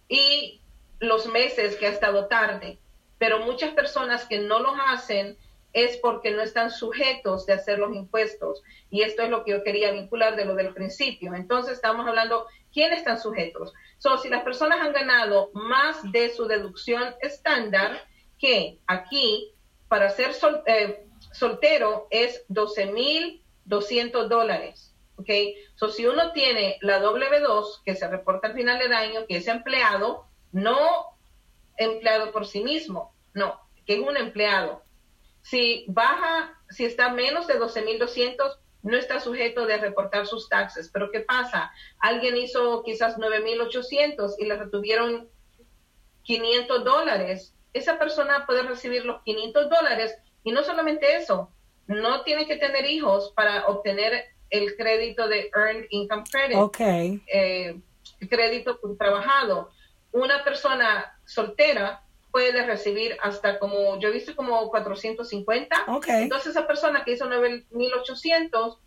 y 0.09 0.61
los 0.99 1.27
meses 1.27 1.75
que 1.75 1.85
ha 1.85 1.89
estado 1.89 2.27
tarde. 2.27 2.79
Pero 3.21 3.37
muchas 3.37 3.75
personas 3.75 4.25
que 4.25 4.39
no 4.39 4.57
los 4.61 4.73
hacen 4.87 5.37
es 5.73 5.97
porque 5.97 6.31
no 6.31 6.41
están 6.41 6.71
sujetos 6.71 7.45
de 7.45 7.53
hacer 7.53 7.77
los 7.77 7.95
impuestos. 7.95 8.63
Y 8.89 9.03
esto 9.03 9.21
es 9.21 9.29
lo 9.29 9.43
que 9.43 9.51
yo 9.51 9.63
quería 9.63 9.91
vincular 9.91 10.35
de 10.35 10.43
lo 10.43 10.55
del 10.55 10.73
principio. 10.73 11.35
Entonces 11.35 11.73
estamos 11.73 12.07
hablando, 12.07 12.47
¿quiénes 12.73 12.97
están 12.97 13.19
sujetos? 13.19 13.73
So, 13.99 14.17
si 14.17 14.27
las 14.27 14.41
personas 14.41 14.79
han 14.81 14.91
ganado 14.91 15.51
más 15.53 16.11
de 16.11 16.31
su 16.31 16.47
deducción 16.47 17.13
estándar, 17.21 18.07
que 18.39 18.79
aquí 18.87 19.53
para 19.87 20.09
ser 20.09 20.31
eh, 20.65 21.05
soltero 21.31 22.07
es 22.09 22.43
12 22.47 22.87
mil 22.87 23.43
200 23.65 24.29
dólares. 24.29 24.95
¿Ok? 25.17 25.29
So, 25.75 25.89
si 25.89 26.07
uno 26.07 26.31
tiene 26.31 26.79
la 26.81 26.99
W2 26.99 27.83
que 27.85 27.93
se 27.93 28.07
reporta 28.07 28.47
al 28.47 28.55
final 28.55 28.79
del 28.79 28.93
año, 28.93 29.27
que 29.27 29.37
es 29.37 29.47
empleado, 29.47 30.25
no 30.51 31.11
empleado 31.77 32.31
por 32.31 32.45
sí 32.45 32.63
mismo, 32.63 33.10
no, 33.33 33.59
que 33.85 33.95
es 33.95 33.99
un 33.99 34.17
empleado. 34.17 34.83
Si 35.41 35.85
baja, 35.87 36.59
si 36.69 36.85
está 36.85 37.09
menos 37.09 37.47
de 37.47 37.59
12.200, 37.59 38.57
no 38.83 38.97
está 38.97 39.19
sujeto 39.19 39.65
de 39.65 39.77
reportar 39.77 40.25
sus 40.27 40.49
taxes. 40.49 40.89
Pero 40.91 41.11
¿qué 41.11 41.21
pasa? 41.21 41.71
Alguien 41.99 42.37
hizo 42.37 42.83
quizás 42.83 43.17
9.800 43.17 44.35
y 44.39 44.45
le 44.45 44.57
retuvieron 44.57 45.29
500 46.23 46.83
dólares. 46.83 47.55
Esa 47.73 47.97
persona 47.97 48.45
puede 48.45 48.63
recibir 48.63 49.05
los 49.05 49.21
500 49.23 49.69
dólares 49.69 50.17
y 50.43 50.51
no 50.51 50.63
solamente 50.63 51.15
eso, 51.15 51.51
no 51.87 52.23
tiene 52.23 52.47
que 52.47 52.57
tener 52.57 52.85
hijos 52.85 53.31
para 53.35 53.67
obtener 53.67 54.25
el 54.49 54.75
crédito 54.75 55.27
de 55.27 55.49
Earned 55.55 55.87
Income 55.89 56.23
Credit. 56.29 56.57
Ok. 56.57 56.79
Eh, 56.79 57.79
crédito 58.29 58.79
por 58.79 58.97
trabajado. 58.97 59.71
Una 60.11 60.43
persona 60.43 61.17
soltera 61.25 62.03
puede 62.31 62.65
recibir 62.65 63.17
hasta 63.21 63.59
como, 63.59 63.99
yo 63.99 64.09
he 64.09 64.11
visto 64.11 64.35
como 64.35 64.69
450. 64.69 65.85
Ok. 65.87 66.07
Entonces 66.07 66.51
esa 66.51 66.67
persona 66.67 67.03
que 67.03 67.11
hizo 67.11 67.27
9.800 67.27 68.77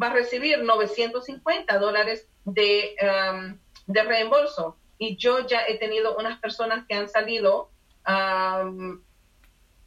va 0.00 0.06
a 0.08 0.12
recibir 0.12 0.58
950 0.62 1.78
dólares 1.78 2.28
de, 2.44 2.96
um, 3.02 3.58
de 3.86 4.02
reembolso. 4.02 4.76
Y 4.98 5.16
yo 5.16 5.46
ya 5.46 5.62
he 5.66 5.78
tenido 5.78 6.16
unas 6.16 6.40
personas 6.40 6.84
que 6.88 6.94
han 6.94 7.08
salido 7.08 7.70
um, 8.06 9.00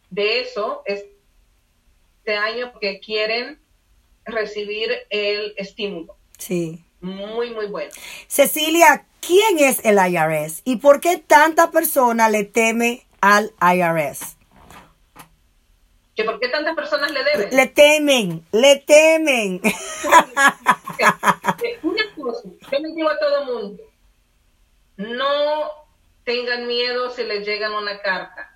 de 0.09 0.41
eso. 0.41 0.83
Es, 0.85 1.05
este 2.23 2.37
año 2.37 2.71
que 2.79 2.99
quieren 2.99 3.59
recibir 4.25 4.91
el 5.09 5.55
estímulo. 5.57 6.15
Sí. 6.37 6.83
Muy, 6.99 7.49
muy 7.49 7.65
bueno. 7.65 7.91
Cecilia, 8.27 9.07
¿quién 9.21 9.59
es 9.59 9.79
el 9.85 9.97
IRS 9.97 10.61
y 10.65 10.75
por 10.77 10.99
qué 10.99 11.17
tanta 11.17 11.71
persona 11.71 12.27
le 12.29 12.43
teme 12.43 13.07
al 13.21 13.53
IRS? 13.61 14.37
¿Que 16.15 16.25
¿Por 16.25 16.39
qué 16.39 16.49
tantas 16.49 16.75
personas 16.75 17.11
le 17.11 17.23
deben? 17.23 17.55
Le 17.55 17.67
temen, 17.67 18.45
le 18.51 18.75
temen. 18.77 19.61
Una 21.83 22.03
cosa, 22.15 22.49
yo 22.71 22.79
le 22.79 22.93
digo 22.93 23.09
a 23.09 23.17
todo 23.17 23.45
mundo, 23.45 23.83
no 24.97 25.71
tengan 26.25 26.67
miedo 26.67 27.09
si 27.11 27.23
les 27.23 27.45
llegan 27.45 27.73
una 27.73 28.01
carta 28.01 28.51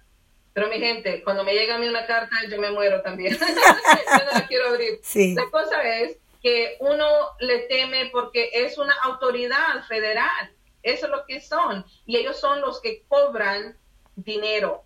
pero 0.55 0.69
mi 0.69 0.79
gente, 0.79 1.21
cuando 1.21 1.43
me 1.43 1.53
llega 1.53 1.75
a 1.75 1.77
mí 1.77 1.85
una 1.85 2.05
carta, 2.05 2.33
yo 2.49 2.57
me 2.57 2.71
muero 2.71 3.01
también. 3.01 3.37
yo 3.37 4.25
no 4.25 4.31
la 4.31 4.47
quiero 4.47 4.69
abrir. 4.69 5.01
La 5.35 5.49
cosa 5.51 5.83
es 5.83 6.17
que 6.41 6.77
uno 6.79 7.05
le 7.41 7.59
teme 7.67 8.09
porque 8.09 8.51
es 8.53 8.77
una 8.77 8.93
autoridad 9.03 9.83
federal. 9.89 10.54
Eso 10.85 11.07
es 11.07 11.11
lo 11.11 11.25
que 11.25 11.41
son. 11.41 11.83
Y 12.05 12.15
ellos 12.15 12.39
son 12.39 12.61
los 12.61 12.79
que 12.79 13.03
cobran 13.07 13.75
dinero. 14.15 14.83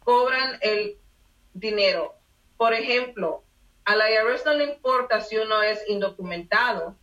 Cobran 0.00 0.58
el 0.60 0.98
dinero. 1.54 2.16
Por 2.56 2.74
ejemplo, 2.74 3.44
a 3.84 3.94
la 3.94 4.10
IRS 4.10 4.44
no 4.44 4.54
le 4.54 4.64
importa 4.64 5.20
si 5.20 5.36
uno 5.36 5.62
es 5.62 5.88
indocumentado. 5.88 6.96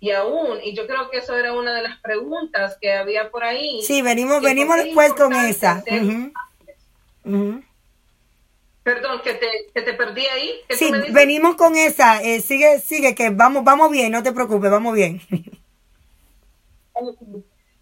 Y 0.00 0.10
aún, 0.10 0.58
y 0.62 0.74
yo 0.74 0.88
creo 0.88 1.08
que 1.08 1.18
eso 1.18 1.36
era 1.36 1.52
una 1.52 1.72
de 1.72 1.82
las 1.82 2.00
preguntas 2.00 2.76
que 2.80 2.92
había 2.92 3.30
por 3.30 3.44
ahí. 3.44 3.80
Sí, 3.82 4.02
venimos, 4.02 4.42
venimos 4.42 4.76
después 4.76 5.14
con 5.14 5.32
esa. 5.32 5.84
Perdón, 8.82 9.20
que 9.22 9.34
te, 9.34 9.48
que 9.72 9.82
te 9.82 9.94
perdí 9.94 10.26
ahí. 10.26 10.60
Sí, 10.70 10.90
venimos 11.10 11.54
con 11.54 11.76
esa. 11.76 12.22
Eh, 12.22 12.40
sigue, 12.40 12.80
sigue, 12.80 13.14
que 13.14 13.30
vamos, 13.30 13.62
vamos 13.62 13.90
bien, 13.90 14.10
no 14.10 14.24
te 14.24 14.32
preocupes, 14.32 14.70
vamos 14.70 14.94
bien. 14.94 15.20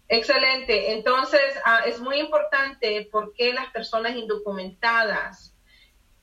Excelente. 0.07 0.91
Entonces, 0.91 1.41
ah, 1.65 1.83
es 1.85 1.99
muy 1.99 2.19
importante 2.19 3.07
porque 3.11 3.53
las 3.53 3.71
personas 3.71 4.15
indocumentadas 4.15 5.55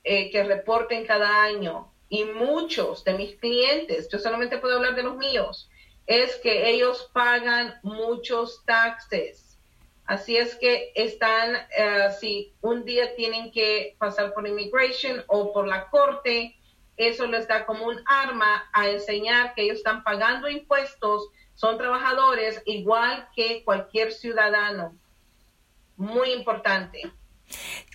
eh, 0.04 0.30
que 0.30 0.44
reporten 0.44 1.06
cada 1.06 1.42
año 1.42 1.92
y 2.08 2.24
muchos 2.24 3.04
de 3.04 3.14
mis 3.14 3.36
clientes, 3.36 4.08
yo 4.10 4.18
solamente 4.18 4.58
puedo 4.58 4.76
hablar 4.76 4.94
de 4.94 5.02
los 5.02 5.16
míos, 5.16 5.70
es 6.06 6.36
que 6.36 6.68
ellos 6.70 7.10
pagan 7.12 7.74
muchos 7.82 8.64
taxes. 8.66 9.58
Así 10.04 10.36
es 10.36 10.56
que 10.56 10.92
están, 10.94 11.56
eh, 11.76 12.08
si 12.20 12.52
un 12.60 12.84
día 12.84 13.14
tienen 13.14 13.50
que 13.50 13.96
pasar 13.98 14.34
por 14.34 14.46
immigration 14.46 15.24
o 15.28 15.52
por 15.52 15.66
la 15.66 15.88
corte, 15.88 16.56
eso 16.96 17.26
les 17.26 17.48
da 17.48 17.64
como 17.64 17.86
un 17.86 18.02
arma 18.06 18.68
a 18.72 18.90
enseñar 18.90 19.54
que 19.54 19.62
ellos 19.62 19.78
están 19.78 20.04
pagando 20.04 20.48
impuestos, 20.48 21.30
son 21.62 21.78
trabajadores 21.78 22.60
igual 22.66 23.28
que 23.36 23.62
cualquier 23.62 24.12
ciudadano. 24.12 24.96
Muy 25.96 26.32
importante. 26.32 27.08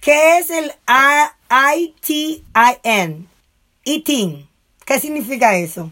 ¿Qué 0.01 0.37
es 0.37 0.49
el 0.49 0.71
ITIN? 1.75 3.27
ITIN. 3.83 4.49
¿Qué 4.85 4.99
significa 5.01 5.57
eso? 5.57 5.91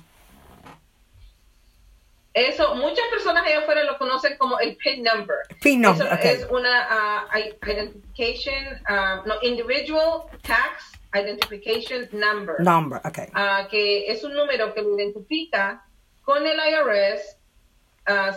Eso, 2.33 2.75
muchas 2.75 3.05
personas 3.11 3.45
allá 3.45 3.59
afuera 3.59 3.83
lo 3.83 3.97
conocen 3.97 4.37
como 4.37 4.57
el 4.59 4.77
PIN 4.77 5.03
number. 5.03 5.35
PIN 5.61 5.81
number, 5.81 6.07
Eso 6.07 6.45
es 6.45 6.49
una 6.49 7.27
uh, 7.33 7.67
identification, 7.67 8.81
uh, 8.89 9.27
no, 9.27 9.35
individual 9.41 10.27
tax 10.43 10.93
identification 11.13 12.07
number. 12.13 12.55
Number, 12.59 13.01
okay. 13.03 13.27
Uh, 13.35 13.67
que 13.69 14.09
es 14.09 14.23
un 14.23 14.33
número 14.33 14.73
que 14.73 14.81
lo 14.81 14.97
identifica 14.97 15.85
con 16.23 16.47
el 16.47 16.57
IRS 16.57 17.37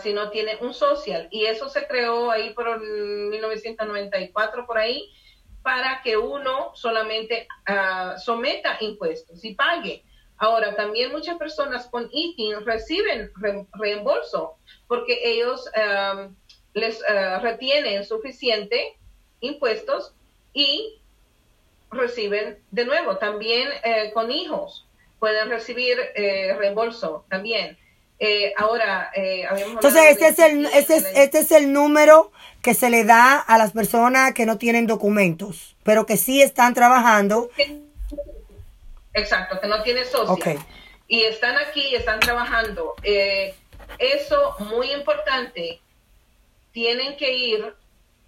si 0.01 0.13
no 0.13 0.29
tiene 0.31 0.57
un 0.61 0.73
social. 0.73 1.27
Y 1.31 1.45
eso 1.45 1.69
se 1.69 1.85
creó 1.87 2.31
ahí 2.31 2.53
por 2.53 2.79
1994, 2.81 4.65
por 4.65 4.77
ahí, 4.77 5.11
para 5.61 6.01
que 6.01 6.17
uno 6.17 6.71
solamente 6.73 7.47
someta 8.17 8.77
impuestos 8.79 9.43
y 9.45 9.53
pague. 9.53 10.03
Ahora, 10.37 10.73
también 10.75 11.11
muchas 11.11 11.37
personas 11.37 11.87
con 11.87 12.09
ITIN 12.11 12.65
reciben 12.65 13.31
reembolso 13.73 14.57
porque 14.87 15.19
ellos 15.21 15.69
um, 15.75 16.33
les 16.73 17.01
uh, 17.01 17.41
retienen 17.41 18.05
suficiente 18.05 18.97
impuestos 19.41 20.13
y 20.53 21.01
reciben 21.91 22.57
de 22.71 22.85
nuevo. 22.85 23.17
También 23.17 23.67
eh, 23.83 24.11
con 24.13 24.31
hijos 24.31 24.87
pueden 25.19 25.49
recibir 25.49 25.97
eh, 26.15 26.55
reembolso 26.57 27.25
también. 27.29 27.77
Eh, 28.21 28.53
ahora, 28.57 29.11
entonces 29.13 30.01
este 30.09 30.27
es 30.27 30.39
el 30.39 30.65
este 30.65 30.97
es, 30.97 31.05
este 31.15 31.39
es 31.39 31.51
el 31.51 31.71
número 31.71 32.33
que 32.61 32.73
se 32.73 32.89
le 32.89 33.05
da 33.05 33.37
a 33.39 33.57
las 33.57 33.71
personas 33.71 34.33
que 34.33 34.45
no 34.45 34.57
tienen 34.57 34.87
documentos, 34.87 35.77
pero 35.83 36.05
que 36.05 36.17
sí 36.17 36.41
están 36.41 36.73
trabajando. 36.73 37.49
Exacto, 39.13 39.59
que 39.59 39.67
no 39.67 39.81
tiene 39.83 40.03
socio. 40.05 40.59
Y 41.07 41.23
están 41.23 41.57
aquí, 41.57 41.95
están 41.95 42.19
trabajando. 42.19 42.95
Eh, 43.03 43.55
eso, 43.97 44.55
muy 44.59 44.91
importante, 44.91 45.79
tienen 46.71 47.17
que 47.17 47.33
ir 47.33 47.73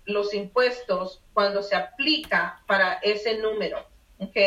los 0.06 0.34
impuestos 0.34 1.22
cuando 1.34 1.62
se 1.62 1.76
aplica 1.76 2.62
para 2.66 2.94
ese 3.04 3.38
número. 3.38 3.86
¿Ok? 4.20 4.38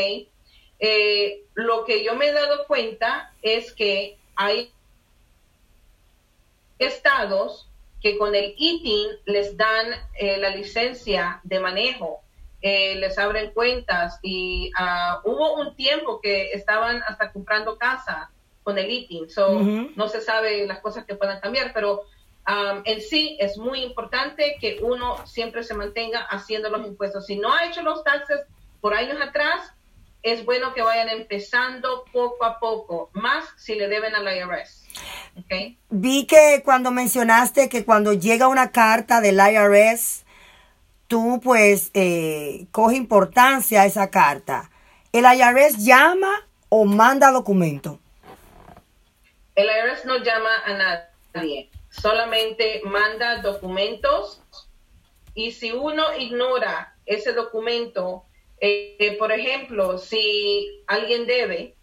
Eh, 0.80 1.42
lo 1.54 1.84
que 1.84 2.02
yo 2.02 2.14
me 2.16 2.26
he 2.26 2.32
dado 2.32 2.66
cuenta 2.66 3.32
es 3.42 3.72
que 3.72 4.18
hay 4.34 4.72
estados 6.78 7.68
que 8.02 8.18
con 8.18 8.34
el 8.34 8.54
ITIN 8.56 9.08
les 9.24 9.56
dan 9.56 9.86
eh, 10.18 10.36
la 10.38 10.50
licencia 10.50 11.40
de 11.42 11.60
manejo 11.60 12.24
eh, 12.66 12.94
les 12.94 13.18
abren 13.18 13.50
cuentas 13.50 14.18
y 14.22 14.70
uh, 14.72 15.28
hubo 15.28 15.56
un 15.56 15.76
tiempo 15.76 16.18
que 16.22 16.52
estaban 16.52 17.02
hasta 17.06 17.30
comprando 17.30 17.76
casa 17.76 18.30
con 18.62 18.78
el 18.78 18.90
ITIN, 18.90 19.28
so 19.28 19.60
no 19.60 20.08
se 20.08 20.22
sabe 20.22 20.66
las 20.66 20.78
cosas 20.78 21.04
que 21.04 21.14
puedan 21.14 21.40
cambiar, 21.40 21.74
pero 21.74 22.04
um, 22.48 22.80
en 22.86 23.02
sí 23.02 23.36
es 23.38 23.58
muy 23.58 23.82
importante 23.82 24.56
que 24.58 24.78
uno 24.80 25.26
siempre 25.26 25.62
se 25.62 25.74
mantenga 25.74 26.20
haciendo 26.20 26.70
los 26.70 26.86
impuestos. 26.86 27.26
Si 27.26 27.36
no 27.36 27.52
ha 27.52 27.66
hecho 27.66 27.82
los 27.82 28.02
taxes 28.02 28.40
por 28.80 28.94
años 28.94 29.20
atrás, 29.20 29.70
es 30.24 30.44
bueno 30.46 30.72
que 30.72 30.80
vayan 30.80 31.10
empezando 31.10 32.06
poco 32.10 32.44
a 32.46 32.58
poco, 32.58 33.10
más 33.12 33.44
si 33.58 33.74
le 33.74 33.88
deben 33.88 34.14
al 34.14 34.26
IRS. 34.26 34.82
Okay. 35.44 35.78
Vi 35.90 36.26
que 36.26 36.62
cuando 36.64 36.90
mencionaste 36.90 37.68
que 37.68 37.84
cuando 37.84 38.14
llega 38.14 38.48
una 38.48 38.72
carta 38.72 39.20
del 39.20 39.38
IRS, 39.38 40.24
tú 41.08 41.40
pues 41.44 41.90
eh, 41.92 42.66
coge 42.72 42.96
importancia 42.96 43.82
a 43.82 43.86
esa 43.86 44.10
carta. 44.10 44.70
¿El 45.12 45.26
IRS 45.26 45.84
llama 45.84 46.48
o 46.70 46.86
manda 46.86 47.30
documento? 47.30 48.00
El 49.54 49.66
IRS 49.66 50.06
no 50.06 50.16
llama 50.16 50.50
a 50.64 51.02
nadie, 51.34 51.70
solamente 51.90 52.80
manda 52.86 53.42
documentos 53.42 54.42
y 55.34 55.52
si 55.52 55.70
uno 55.72 56.16
ignora 56.16 56.96
ese 57.04 57.34
documento, 57.34 58.24
eh, 58.66 59.16
por 59.18 59.30
ejemplo, 59.30 59.98
si 59.98 60.82
alguien 60.86 61.26
debe, 61.26 61.76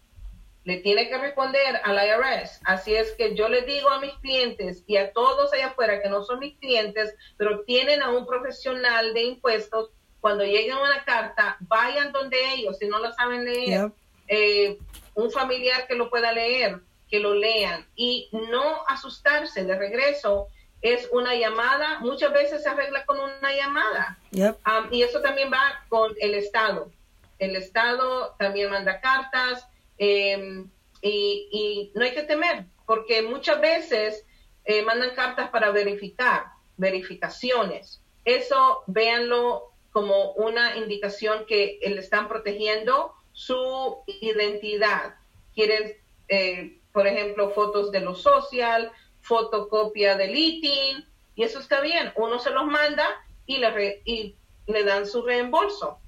le 0.64 0.78
tiene 0.78 1.08
que 1.08 1.18
responder 1.18 1.80
al 1.84 1.96
IRS. 1.96 2.60
Así 2.64 2.94
es 2.94 3.12
que 3.12 3.36
yo 3.36 3.48
le 3.48 3.62
digo 3.62 3.88
a 3.88 4.00
mis 4.00 4.14
clientes 4.14 4.82
y 4.86 4.96
a 4.96 5.12
todos 5.12 5.52
allá 5.52 5.68
afuera 5.68 6.02
que 6.02 6.08
no 6.08 6.24
son 6.24 6.40
mis 6.40 6.58
clientes, 6.58 7.14
pero 7.36 7.62
tienen 7.62 8.02
a 8.02 8.10
un 8.10 8.26
profesional 8.26 9.14
de 9.14 9.22
impuestos, 9.22 9.90
cuando 10.20 10.44
lleguen 10.44 10.76
una 10.76 11.04
carta, 11.04 11.56
vayan 11.60 12.12
donde 12.12 12.36
ellos, 12.54 12.78
si 12.78 12.86
no 12.86 13.00
lo 13.00 13.12
saben 13.12 13.44
leer, 13.44 13.90
eh, 14.28 14.78
un 15.14 15.30
familiar 15.30 15.86
que 15.86 15.94
lo 15.96 16.10
pueda 16.10 16.32
leer, 16.32 16.80
que 17.08 17.20
lo 17.20 17.34
lean 17.34 17.86
y 17.94 18.28
no 18.32 18.84
asustarse 18.88 19.64
de 19.64 19.76
regreso. 19.76 20.48
Es 20.82 21.08
una 21.12 21.34
llamada, 21.34 22.00
muchas 22.00 22.32
veces 22.32 22.62
se 22.62 22.68
arregla 22.68 23.06
con 23.06 23.18
una 23.18 23.52
llamada. 23.54 24.18
Um, 24.32 24.92
y 24.92 25.02
eso 25.02 25.20
también 25.20 25.50
va 25.50 25.84
con 25.88 26.12
el 26.20 26.34
Estado. 26.34 26.90
El 27.38 27.56
Estado 27.56 28.34
también 28.38 28.70
manda 28.70 29.00
cartas, 29.00 29.66
Em, 30.04 30.68
y, 31.00 31.92
no 31.94 32.04
hay 32.04 32.12
que 32.12 32.24
temer, 32.24 32.64
porque 32.86 33.22
muchas 33.22 33.60
veces 33.60 34.26
eh, 34.64 34.82
mandan 34.82 35.14
cartas 35.14 35.50
para 35.50 35.70
verificar, 35.70 36.46
verificaciones. 36.76 38.00
Eso 38.24 38.82
véanlo 38.88 39.70
como 39.92 40.32
una 40.32 40.76
indicación 40.76 41.44
que 41.46 41.78
le 41.82 42.00
están 42.00 42.26
protegiendo 42.26 43.14
su 43.32 43.98
identidad. 44.06 45.14
Quieren, 45.54 45.96
eh, 46.26 46.80
por 46.92 47.06
ejemplo, 47.06 47.50
fotos 47.50 47.92
de 47.92 48.00
lo 48.00 48.16
social, 48.16 48.90
fotocopia 49.22 50.16
del 50.16 50.36
ITIN, 50.36 51.04
y 51.34 51.42
eso 51.42 51.58
está 51.58 51.80
bien. 51.80 52.12
Uno 52.16 52.38
se 52.38 52.50
los 52.50 52.66
manda 52.66 53.04
y 53.46 53.58
le, 53.58 54.02
y 54.04 54.36
le 54.66 54.84
dan 54.84 55.06
su 55.06 55.22
reembolso. 55.22 55.98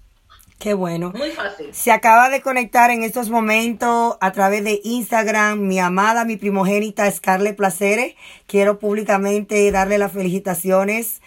Qué 0.58 0.74
bueno. 0.74 1.12
Muy 1.14 1.30
fácil. 1.30 1.74
Se 1.74 1.92
acaba 1.92 2.28
de 2.28 2.40
conectar 2.40 2.90
en 2.90 3.02
estos 3.02 3.28
momentos 3.28 4.16
a 4.20 4.32
través 4.32 4.64
de 4.64 4.80
Instagram 4.84 5.60
mi 5.60 5.78
amada, 5.78 6.24
mi 6.24 6.36
primogénita 6.36 7.10
Scarlett 7.10 7.56
Placeres. 7.56 8.14
Quiero 8.46 8.78
públicamente 8.78 9.70
darle 9.70 9.98
las 9.98 10.12
felicitaciones 10.12 11.20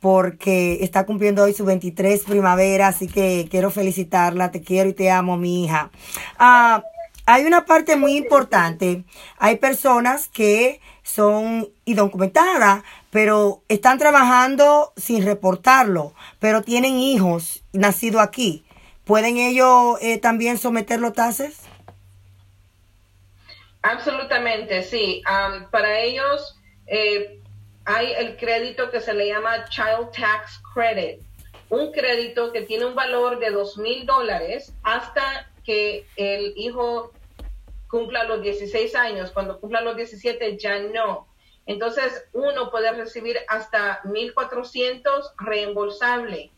porque 0.00 0.78
está 0.82 1.06
cumpliendo 1.06 1.42
hoy 1.42 1.52
su 1.52 1.64
23 1.64 2.24
primavera, 2.24 2.86
así 2.86 3.08
que 3.08 3.48
quiero 3.50 3.70
felicitarla, 3.70 4.52
te 4.52 4.62
quiero 4.62 4.88
y 4.88 4.92
te 4.92 5.10
amo, 5.10 5.36
mi 5.36 5.64
hija. 5.64 5.90
Ah, 6.38 6.84
hay 7.28 7.44
una 7.44 7.66
parte 7.66 7.96
muy 7.96 8.16
importante. 8.16 9.04
Hay 9.36 9.56
personas 9.56 10.28
que 10.28 10.80
son 11.02 11.68
indocumentadas, 11.84 12.82
pero 13.10 13.62
están 13.68 13.98
trabajando 13.98 14.94
sin 14.96 15.22
reportarlo, 15.26 16.14
pero 16.38 16.62
tienen 16.62 16.94
hijos 16.94 17.62
nacidos 17.74 18.22
aquí. 18.22 18.64
¿Pueden 19.04 19.36
ellos 19.36 19.98
eh, 20.00 20.16
también 20.16 20.56
someter 20.56 21.00
los 21.00 21.12
taxes? 21.12 21.60
Absolutamente, 23.82 24.82
sí. 24.82 25.22
para 25.70 26.00
ellos 26.00 26.56
eh, 26.86 27.42
hay 27.84 28.10
el 28.12 28.38
crédito 28.38 28.90
que 28.90 29.02
se 29.02 29.12
le 29.12 29.28
llama 29.28 29.66
Child 29.68 30.12
Tax 30.12 30.62
Credit, 30.72 31.20
un 31.68 31.92
crédito 31.92 32.52
que 32.52 32.62
tiene 32.62 32.86
un 32.86 32.94
valor 32.94 33.38
de 33.38 33.50
dos 33.50 33.76
mil 33.76 34.06
dólares 34.06 34.72
hasta 34.82 35.50
que 35.62 36.06
el 36.16 36.54
hijo 36.56 37.12
cumpla 37.90 38.24
los 38.24 38.42
16 38.42 38.94
años. 38.94 39.30
Cuando 39.32 39.60
cumpla 39.60 39.80
los 39.80 39.96
17 39.96 40.56
ya 40.58 40.78
no. 40.80 41.26
Entonces 41.66 42.24
uno 42.32 42.70
puede 42.70 42.92
recibir 42.92 43.38
hasta 43.48 44.02
1.400 44.04 45.32
reembolsable 45.38 46.50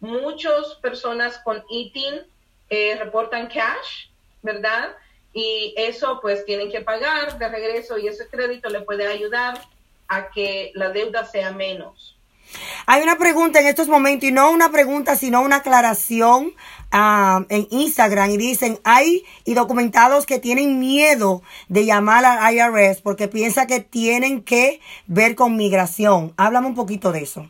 muchas 0.00 0.74
personas 0.76 1.38
con 1.38 1.62
ITIN 1.68 2.22
eh, 2.70 2.96
reportan 2.98 3.48
cash, 3.48 4.08
¿verdad? 4.42 4.96
Y 5.32 5.74
eso 5.76 6.20
pues 6.20 6.44
tienen 6.44 6.70
que 6.70 6.80
pagar 6.80 7.38
de 7.38 7.48
regreso 7.48 7.98
y 7.98 8.08
ese 8.08 8.28
crédito 8.28 8.68
le 8.68 8.82
puede 8.82 9.06
ayudar 9.06 9.60
a 10.08 10.30
que 10.30 10.72
la 10.74 10.90
deuda 10.90 11.24
sea 11.24 11.52
menos. 11.52 12.16
Hay 12.86 13.02
una 13.02 13.18
pregunta 13.18 13.60
en 13.60 13.66
estos 13.66 13.88
momentos, 13.88 14.28
y 14.28 14.32
no 14.32 14.50
una 14.50 14.70
pregunta, 14.70 15.16
sino 15.16 15.40
una 15.42 15.56
aclaración 15.56 16.52
ah, 16.90 17.44
en 17.48 17.66
Instagram. 17.70 18.30
Y 18.30 18.36
dicen, 18.36 18.80
hay 18.84 19.24
y 19.44 19.54
documentados 19.54 20.26
que 20.26 20.38
tienen 20.38 20.78
miedo 20.78 21.42
de 21.68 21.84
llamar 21.84 22.24
al 22.24 22.54
IRS 22.54 23.02
porque 23.02 23.28
piensa 23.28 23.66
que 23.66 23.80
tienen 23.80 24.42
que 24.42 24.80
ver 25.06 25.34
con 25.34 25.56
migración. 25.56 26.32
Háblame 26.36 26.68
un 26.68 26.74
poquito 26.74 27.12
de 27.12 27.22
eso. 27.22 27.48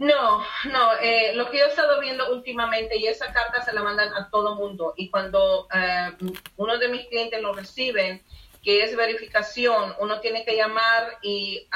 No, 0.00 0.38
no, 0.72 0.92
eh, 1.02 1.34
lo 1.34 1.50
que 1.50 1.58
yo 1.58 1.66
he 1.66 1.68
estado 1.68 2.00
viendo 2.00 2.32
últimamente, 2.32 2.96
y 2.96 3.06
esa 3.06 3.30
carta 3.34 3.62
se 3.62 3.74
la 3.74 3.82
mandan 3.82 4.08
a 4.14 4.30
todo 4.30 4.54
mundo, 4.54 4.94
y 4.96 5.10
cuando 5.10 5.68
eh, 5.74 6.12
uno 6.56 6.78
de 6.78 6.88
mis 6.88 7.06
clientes 7.08 7.42
lo 7.42 7.52
reciben, 7.52 8.22
que 8.62 8.84
es 8.84 8.94
verificación, 8.94 9.94
uno 10.00 10.20
tiene 10.20 10.44
que 10.44 10.56
llamar 10.56 11.18
y 11.22 11.66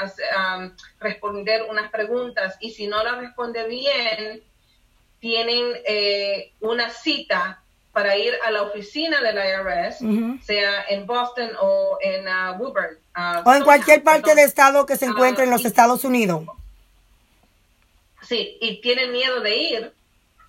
responder 0.99 1.63
unas 1.69 1.89
preguntas 1.89 2.57
y 2.59 2.71
si 2.71 2.87
no 2.87 3.03
la 3.03 3.15
responde 3.15 3.67
bien, 3.67 4.43
tienen 5.19 5.73
eh, 5.85 6.53
una 6.59 6.89
cita 6.89 7.63
para 7.91 8.17
ir 8.17 8.33
a 8.45 8.51
la 8.51 8.63
oficina 8.63 9.21
del 9.21 9.37
IRS, 9.37 9.99
sea 10.43 10.83
en 10.89 11.07
Boston 11.07 11.49
o 11.61 11.97
en 12.01 12.27
uh, 12.27 12.61
Woburn. 12.61 12.97
Uh, 13.15 13.49
o 13.49 13.53
en 13.53 13.63
cualquier 13.63 14.03
parte 14.03 14.35
del 14.35 14.39
estado 14.39 14.85
que 14.85 14.97
se 14.97 15.05
encuentre 15.05 15.45
en 15.45 15.49
los 15.49 15.63
Estados 15.63 16.03
Unidos. 16.03 16.43
Sí, 18.21 18.57
y 18.59 18.81
tienen 18.81 19.13
miedo 19.13 19.39
de 19.39 19.55
ir, 19.55 19.93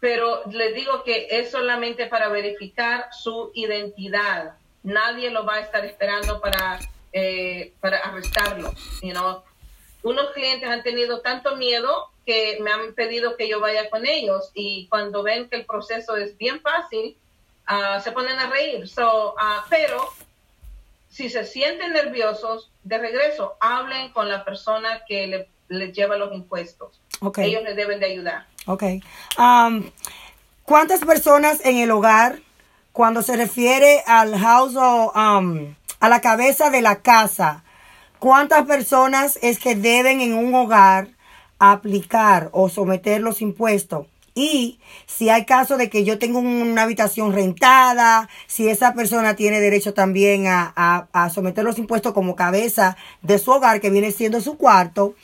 pero 0.01 0.43
les 0.51 0.75
digo 0.75 1.05
que 1.05 1.29
es 1.31 1.53
solamente 1.53 2.07
para 2.07 2.29
verificar 2.29 3.07
su 3.13 3.53
identidad 3.55 4.57
nadie 4.87 5.31
lo 5.31 5.45
va 5.45 5.57
a 5.57 5.61
estar 5.61 5.85
esperando 5.85 6.41
para, 6.41 6.79
eh, 7.13 7.75
para 7.81 7.99
arrestarlo. 7.99 8.73
You 9.03 9.13
know? 9.13 9.43
Unos 10.03 10.31
clientes 10.31 10.69
han 10.69 10.83
tenido 10.83 11.21
tanto 11.21 11.57
miedo 11.57 12.09
que 12.25 12.59
me 12.61 12.71
han 12.71 12.95
pedido 12.95 13.37
que 13.37 13.49
yo 13.49 13.61
vaya 13.61 13.91
con 13.91 14.07
ellos 14.07 14.51
y 14.55 14.87
cuando 14.89 15.23
ven 15.23 15.49
que 15.49 15.57
el 15.57 15.67
proceso 15.67 16.17
es 16.17 16.37
bien 16.39 16.61
fácil, 16.61 17.17
uh, 17.69 18.01
se 18.01 18.13
ponen 18.13 18.39
a 18.39 18.49
reír. 18.49 18.89
So, 18.89 19.35
uh, 19.35 19.63
pero 19.69 20.13
si 21.09 21.31
se 21.31 21.45
sienten 21.45 21.93
nerviosos, 21.93 22.71
de 22.85 22.99
regreso, 22.99 23.57
hablen 23.59 24.13
con 24.13 24.29
la 24.29 24.45
persona 24.45 25.03
que 25.09 25.27
le, 25.27 25.49
le 25.69 25.93
lleva 25.93 26.17
los 26.17 26.33
impuestos. 26.33 27.01
Okay. 27.21 27.51
Ellos 27.51 27.65
les 27.65 27.75
deben 27.75 27.99
de 27.99 28.07
ayudar. 28.07 28.47
Ok. 28.67 28.85
Um, 29.39 29.91
¿Cuántas 30.63 31.05
personas 31.05 31.65
en 31.65 31.79
el 31.79 31.91
hogar 31.91 32.39
cuando 32.97 33.21
se 33.21 33.37
refiere 33.37 34.03
al 34.07 34.39
house 34.39 34.75
um, 34.75 35.75
a 36.01 36.09
la 36.09 36.23
cabeza 36.23 36.71
de 36.71 36.81
la 36.81 37.03
casa, 37.03 37.63
¿cuántas 38.19 38.65
personas 38.65 39.39
es 39.43 39.59
que 39.59 39.75
deben 39.75 40.23
en 40.23 40.33
un 40.33 40.55
hogar 40.55 41.09
aplicar 41.59 42.49
o 42.53 42.71
someter 42.71 43.21
los 43.21 43.43
impuestos? 43.43 44.07
Y 44.35 44.81
si 45.05 45.29
hay 45.29 45.45
caso 45.45 45.77
de 45.77 45.91
que 45.91 46.05
yo 46.05 46.19
tengo 46.19 46.39
una 46.39 46.85
habitación 46.85 47.35
rentada, 47.35 48.31
si 48.47 48.67
esa 48.67 48.95
persona 48.95 49.37
tiene 49.37 49.61
derecho 49.61 49.93
también 49.93 50.47
a, 50.47 51.29
someter 51.35 51.65
los 51.65 51.77
impuestos 51.77 52.15
como 52.15 52.35
cabeza 52.35 52.97
de 53.21 53.39
su 53.39 53.51
hogar, 53.51 53.83
que 53.83 53.91
viene 53.91 54.11
siendo 54.11 54.41
su 54.41 54.57
cuarto. 54.57 55.15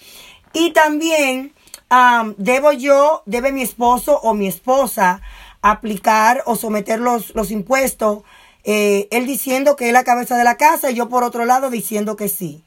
Y 0.52 0.72
también 0.72 1.54
um, 1.90 2.34
debo 2.36 2.72
yo, 2.72 3.22
debe 3.24 3.50
mi 3.50 3.62
esposo 3.62 4.20
o 4.20 4.34
mi 4.34 4.46
esposa 4.46 5.22
aplicar 5.62 6.42
o 6.46 6.56
someter 6.56 6.98
los, 6.98 7.34
los 7.34 7.50
impuestos, 7.50 8.22
eh, 8.64 9.08
él 9.10 9.26
diciendo 9.26 9.76
que 9.76 9.86
es 9.86 9.92
la 9.92 10.04
cabeza 10.04 10.36
de 10.36 10.44
la 10.44 10.56
casa 10.56 10.90
y 10.90 10.94
yo 10.94 11.08
por 11.08 11.24
otro 11.24 11.44
lado 11.44 11.70
diciendo 11.70 12.16
que 12.16 12.28
sí. 12.28 12.62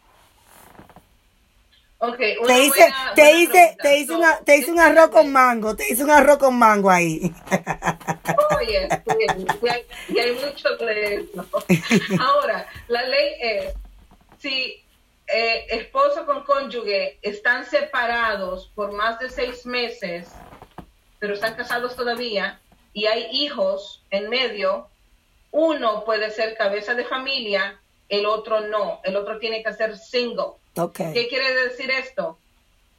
Okay, 1.97 2.35
te 2.45 2.65
hice, 2.65 2.93
te 3.15 3.37
hice, 3.37 3.77
te 3.81 3.97
hice, 3.97 4.13
una, 4.13 4.37
te 4.39 4.57
hice 4.57 4.71
un 4.71 4.79
arroz 4.79 5.09
con 5.09 5.31
mango, 5.31 5.75
te 5.75 5.91
hice 5.91 6.03
un 6.03 6.11
arroz 6.11 6.37
con 6.37 6.57
mango 6.57 6.89
ahí. 6.89 7.33
Oye, 8.59 8.87
y 9.61 9.67
hay, 9.67 9.85
y 10.09 10.19
hay 10.19 10.31
mucho 10.33 10.75
de 10.77 11.15
eso. 11.15 11.47
Ahora, 12.19 12.67
la 12.89 13.01
ley 13.03 13.33
es, 13.39 13.73
si 14.39 14.83
eh, 15.27 15.65
esposo 15.69 16.25
con 16.25 16.43
cónyuge 16.43 17.17
están 17.21 17.65
separados 17.65 18.71
por 18.75 18.91
más 18.91 19.17
de 19.19 19.29
seis 19.29 19.65
meses, 19.65 20.27
pero 21.17 21.33
están 21.33 21.55
casados 21.55 21.95
todavía, 21.95 22.59
y 22.95 23.07
hay 23.07 23.27
hijos 23.31 24.01
en 24.09 24.29
medio, 24.29 24.87
uno 25.51 26.05
puede 26.05 26.31
ser 26.31 26.55
cabeza 26.55 26.95
de 26.95 27.03
familia, 27.03 27.77
el 28.07 28.25
otro 28.25 28.61
no, 28.61 29.01
el 29.03 29.17
otro 29.17 29.37
tiene 29.37 29.61
que 29.61 29.73
ser 29.73 29.97
single. 29.97 30.53
¿Qué 30.93 31.27
quiere 31.27 31.53
decir 31.65 31.91
esto? 31.91 32.39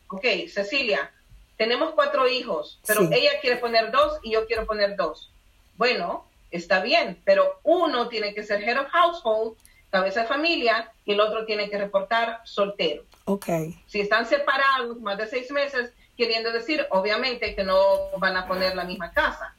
Ok, 0.09 0.25
Cecilia, 0.53 1.11
tenemos 1.57 1.95
cuatro 1.95 2.29
hijos, 2.29 2.79
pero 2.87 3.09
ella 3.11 3.41
quiere 3.41 3.57
poner 3.57 3.91
dos 3.91 4.19
y 4.23 4.33
yo 4.33 4.47
quiero 4.47 4.67
poner 4.67 4.97
dos. 4.97 5.31
Bueno, 5.79 6.27
está 6.51 6.83
bien, 6.83 7.19
pero 7.25 7.59
uno 7.63 8.09
tiene 8.09 8.35
que 8.35 8.43
ser 8.43 8.63
head 8.63 8.79
of 8.79 8.89
household, 8.89 9.57
cabeza 9.91 10.23
de 10.23 10.29
familia, 10.29 10.93
y 11.07 11.13
el 11.13 11.21
otro 11.21 11.47
tiene 11.47 11.71
que 11.71 11.79
reportar 11.79 12.43
soltero. 12.45 13.03
Okay. 13.25 13.83
Si 13.87 14.01
están 14.01 14.27
separados 14.27 15.01
más 15.01 15.17
de 15.17 15.27
seis 15.27 15.51
meses, 15.51 15.91
queriendo 16.19 16.53
decir, 16.53 16.87
obviamente, 16.91 17.55
que 17.55 17.65
no 17.65 18.11
van 18.19 18.37
a 18.37 18.47
poner 18.47 18.77
la 18.77 18.85
misma 18.85 19.11
casa. 19.13 19.56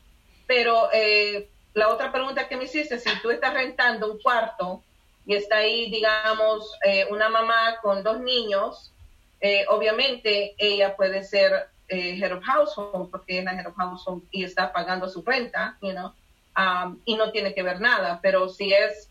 Pero 0.47 0.89
eh, 0.93 1.49
la 1.73 1.89
otra 1.89 2.11
pregunta 2.11 2.47
que 2.47 2.55
me 2.55 2.63
hiciste, 2.63 2.99
si 2.99 3.09
tú 3.21 3.29
estás 3.29 3.53
rentando 3.53 4.11
un 4.11 4.19
cuarto 4.19 4.81
y 5.25 5.35
está 5.35 5.57
ahí, 5.57 5.91
digamos, 5.91 6.71
eh, 6.85 7.05
una 7.11 7.29
mamá 7.29 7.77
con 7.81 8.01
dos 8.01 8.21
niños, 8.21 8.93
eh, 9.41 9.65
obviamente 9.67 10.55
ella 10.57 10.95
puede 10.95 11.23
ser 11.23 11.69
head 11.89 12.33
of 12.33 12.43
household 12.43 13.11
porque 13.11 13.39
es 13.39 13.45
la 13.45 13.53
head 13.53 13.67
of 13.67 13.75
household 13.75 14.23
y 14.31 14.43
está 14.43 14.73
pagando 14.73 15.07
su 15.07 15.21
renta, 15.21 15.77
you 15.81 15.91
know, 15.91 16.11
um, 16.57 16.99
y 17.05 17.15
no 17.15 17.31
tiene 17.31 17.53
que 17.53 17.63
ver 17.63 17.79
nada. 17.79 18.19
Pero 18.21 18.49
si 18.49 18.73
es 18.73 19.09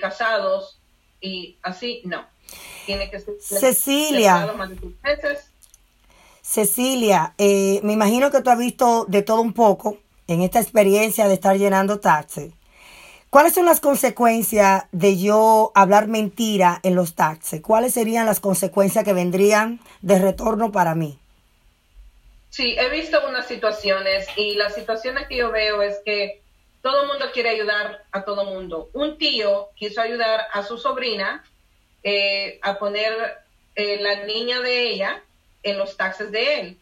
casados 0.00 0.80
y 1.20 1.56
así, 1.62 2.02
no. 2.04 2.26
Tiene 2.86 3.10
que 3.10 3.20
ser 3.20 3.34
Cecilia. 3.40 4.52
Cecilia, 6.42 7.34
me 7.38 7.92
imagino 7.92 8.30
que 8.30 8.40
tú 8.40 8.50
has 8.50 8.58
visto 8.58 9.04
de 9.06 9.22
todo 9.22 9.40
un 9.40 9.52
poco 9.52 9.98
en 10.28 10.42
esta 10.42 10.60
experiencia 10.60 11.26
de 11.26 11.34
estar 11.34 11.56
llenando 11.56 11.98
taxes, 11.98 12.52
¿cuáles 13.30 13.54
son 13.54 13.64
las 13.64 13.80
consecuencias 13.80 14.84
de 14.92 15.18
yo 15.18 15.72
hablar 15.74 16.06
mentira 16.06 16.80
en 16.84 16.94
los 16.94 17.14
taxes? 17.14 17.60
¿Cuáles 17.62 17.94
serían 17.94 18.26
las 18.26 18.38
consecuencias 18.38 19.04
que 19.04 19.12
vendrían 19.14 19.80
de 20.02 20.18
retorno 20.18 20.70
para 20.70 20.94
mí? 20.94 21.18
Sí, 22.50 22.76
he 22.78 22.88
visto 22.90 23.20
unas 23.26 23.46
situaciones 23.46 24.26
y 24.36 24.54
las 24.54 24.74
situaciones 24.74 25.26
que 25.28 25.36
yo 25.36 25.50
veo 25.50 25.82
es 25.82 25.98
que 26.04 26.42
todo 26.82 27.02
el 27.02 27.08
mundo 27.08 27.26
quiere 27.32 27.50
ayudar 27.50 28.04
a 28.12 28.24
todo 28.24 28.42
el 28.42 28.48
mundo. 28.48 28.90
Un 28.92 29.18
tío 29.18 29.68
quiso 29.74 30.00
ayudar 30.00 30.46
a 30.52 30.62
su 30.62 30.78
sobrina 30.78 31.44
eh, 32.02 32.58
a 32.62 32.78
poner 32.78 33.12
eh, 33.74 34.00
la 34.00 34.24
niña 34.24 34.60
de 34.60 34.88
ella 34.88 35.22
en 35.62 35.78
los 35.78 35.96
taxes 35.96 36.30
de 36.30 36.60
él. 36.60 36.78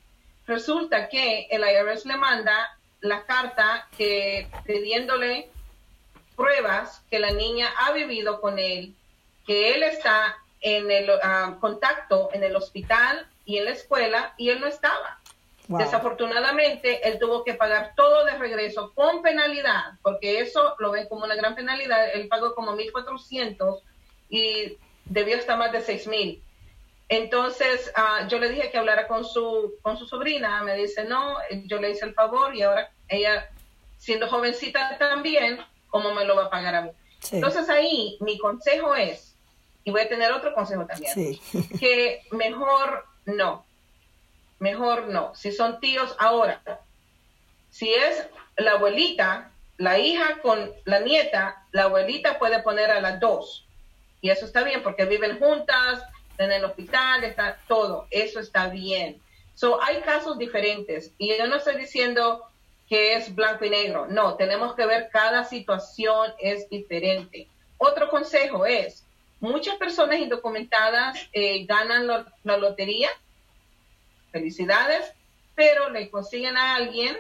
Resulta 0.47 1.09
que 1.09 1.49
el 1.51 1.63
IRS 1.63 2.07
le 2.07 2.17
manda 2.17 2.76
la 3.09 3.25
carta 3.25 3.89
que 3.97 4.49
pidiéndole 4.65 5.49
pruebas 6.37 7.03
que 7.11 7.19
la 7.19 7.31
niña 7.31 7.69
ha 7.79 7.93
vivido 7.93 8.41
con 8.41 8.59
él, 8.59 8.95
que 9.47 9.75
él 9.75 9.83
está 9.83 10.37
en 10.61 10.91
el 10.91 11.11
ah, 11.23 11.57
contacto 11.61 12.31
en 12.33 12.45
el 12.45 12.57
hospital 12.57 13.27
y 13.45 13.59
en 13.59 13.67
la 13.67 13.71
escuela 13.73 14.35
y 14.37 14.51
él 14.51 14.61
no 14.61 14.67
estaba. 14.67 15.21
Desafortunadamente, 15.69 17.09
él 17.09 17.19
tuvo 17.19 17.43
que 17.43 17.55
pagar 17.55 17.93
todo 17.97 18.25
de 18.25 18.39
regreso 18.39 18.93
con 18.95 19.21
penalidad, 19.21 19.95
porque 20.01 20.39
eso 20.39 20.77
lo 20.79 20.93
ven 20.93 21.09
como 21.09 21.25
una 21.25 21.35
gran 21.35 21.57
penalidad. 21.57 22.15
Él 22.15 22.29
pagó 22.29 22.55
como 22.55 22.77
1.400 22.77 23.81
y 24.29 24.79
debió 25.07 25.37
estar 25.37 25.59
más 25.59 25.73
de 25.73 25.81
6.000. 25.81 26.41
Entonces, 27.09 27.93
ah, 27.97 28.27
yo 28.29 28.39
le 28.39 28.49
dije 28.49 28.71
que 28.71 28.79
hablara 28.79 29.09
con 29.09 29.25
su, 29.25 29.75
con 29.83 29.97
su 29.97 30.07
sobrina. 30.07 30.63
Me 30.63 30.77
dice, 30.77 31.05
no, 31.05 31.37
yo 31.65 31.81
le 31.81 31.91
hice 31.91 32.05
el 32.05 32.15
favor 32.15 32.55
y 32.55 32.63
ahora 32.63 32.91
ella, 33.09 33.49
siendo 33.99 34.29
jovencita 34.29 34.97
también, 34.99 35.59
¿cómo 35.89 36.15
me 36.15 36.25
lo 36.25 36.37
va 36.37 36.45
a 36.45 36.51
pagar 36.51 36.75
a 36.75 36.83
mí? 36.83 36.91
Entonces 37.33 37.69
ahí 37.69 38.17
mi 38.21 38.39
consejo 38.39 38.95
es, 38.95 39.35
y 39.85 39.91
voy 39.91 40.03
a 40.03 40.09
tener 40.09 40.33
otro 40.33 40.55
consejo 40.55 40.87
también, 40.87 41.39
que 41.81 42.23
mejor 42.31 43.05
no, 43.25 43.65
mejor 44.59 45.09
no. 45.09 45.35
Si 45.35 45.53
son 45.53 45.81
tíos 45.81 46.15
ahora, 46.19 46.63
si 47.71 47.93
es 47.93 48.27
la 48.57 48.73
abuelita, 48.73 49.51
la 49.77 49.99
hija 49.99 50.41
con 50.43 50.73
la 50.85 51.01
nieta, 51.01 51.67
la 51.73 51.85
abuelita 51.85 52.39
puede 52.39 52.63
poner 52.63 52.91
a 52.91 53.01
las 53.01 53.21
dos. 53.21 53.67
Y 54.21 54.31
eso 54.31 54.47
está 54.47 54.65
bien 54.65 54.83
porque 54.83 55.05
viven 55.05 55.39
juntas, 55.39 56.03
en 56.39 56.53
el 56.53 56.65
hospital, 56.65 57.25
está 57.25 57.59
todo, 57.69 58.07
eso 58.11 58.41
está 58.41 58.69
bien. 58.69 59.21
So, 59.55 59.83
hay 59.83 60.01
casos 60.03 60.39
diferentes 60.39 61.13
y 61.19 61.37
yo 61.37 61.47
no 61.47 61.57
estoy 61.57 61.77
diciendo 61.77 62.43
que 62.89 63.15
es 63.15 63.35
blanco 63.35 63.65
y 63.65 63.71
negro, 63.71 64.07
no, 64.09 64.37
tenemos 64.37 64.75
que 64.75 64.87
ver 64.87 65.09
cada 65.13 65.45
situación 65.45 66.33
es 66.39 66.69
diferente. 66.71 67.49
Otro 67.79 68.09
consejo 68.09 68.65
es, 68.65 69.05
muchas 69.41 69.77
personas 69.77 70.19
indocumentadas 70.19 71.29
eh, 71.33 71.67
ganan 71.67 72.07
la 72.07 72.57
lotería, 72.57 73.09
felicidades, 74.31 75.13
pero 75.55 75.91
le 75.91 76.11
consiguen 76.11 76.57
a 76.57 76.77
alguien 76.77 77.17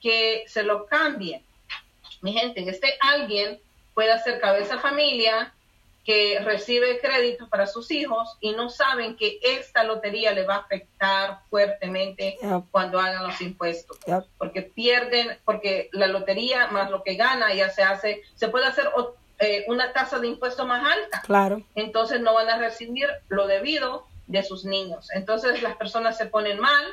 que 0.00 0.44
se 0.48 0.62
lo 0.62 0.86
cambie. 0.86 1.42
Mi 2.22 2.32
gente, 2.32 2.68
este 2.68 2.96
alguien 3.00 3.60
puede 3.94 4.18
ser 4.20 4.40
cabeza 4.40 4.78
familia, 4.78 5.54
que 6.10 6.40
recibe 6.40 6.98
créditos 6.98 7.48
para 7.48 7.68
sus 7.68 7.92
hijos 7.92 8.36
y 8.40 8.50
no 8.50 8.68
saben 8.68 9.16
que 9.16 9.38
esta 9.44 9.84
lotería 9.84 10.32
le 10.32 10.44
va 10.44 10.56
a 10.56 10.58
afectar 10.58 11.42
fuertemente 11.48 12.36
cuando 12.72 12.98
hagan 12.98 13.28
los 13.28 13.40
impuestos. 13.40 13.96
Porque 14.36 14.62
pierden, 14.62 15.38
porque 15.44 15.88
la 15.92 16.08
lotería 16.08 16.66
más 16.72 16.90
lo 16.90 17.04
que 17.04 17.14
gana 17.14 17.54
ya 17.54 17.70
se 17.70 17.84
hace, 17.84 18.22
se 18.34 18.48
puede 18.48 18.66
hacer 18.66 18.90
eh, 19.38 19.64
una 19.68 19.92
tasa 19.92 20.18
de 20.18 20.26
impuesto 20.26 20.66
más 20.66 20.84
alta. 20.84 21.22
Claro. 21.22 21.62
Entonces 21.76 22.20
no 22.20 22.34
van 22.34 22.50
a 22.50 22.58
recibir 22.58 23.06
lo 23.28 23.46
debido 23.46 24.08
de 24.26 24.42
sus 24.42 24.64
niños. 24.64 25.10
Entonces 25.14 25.62
las 25.62 25.76
personas 25.76 26.18
se 26.18 26.26
ponen 26.26 26.58
mal, 26.58 26.86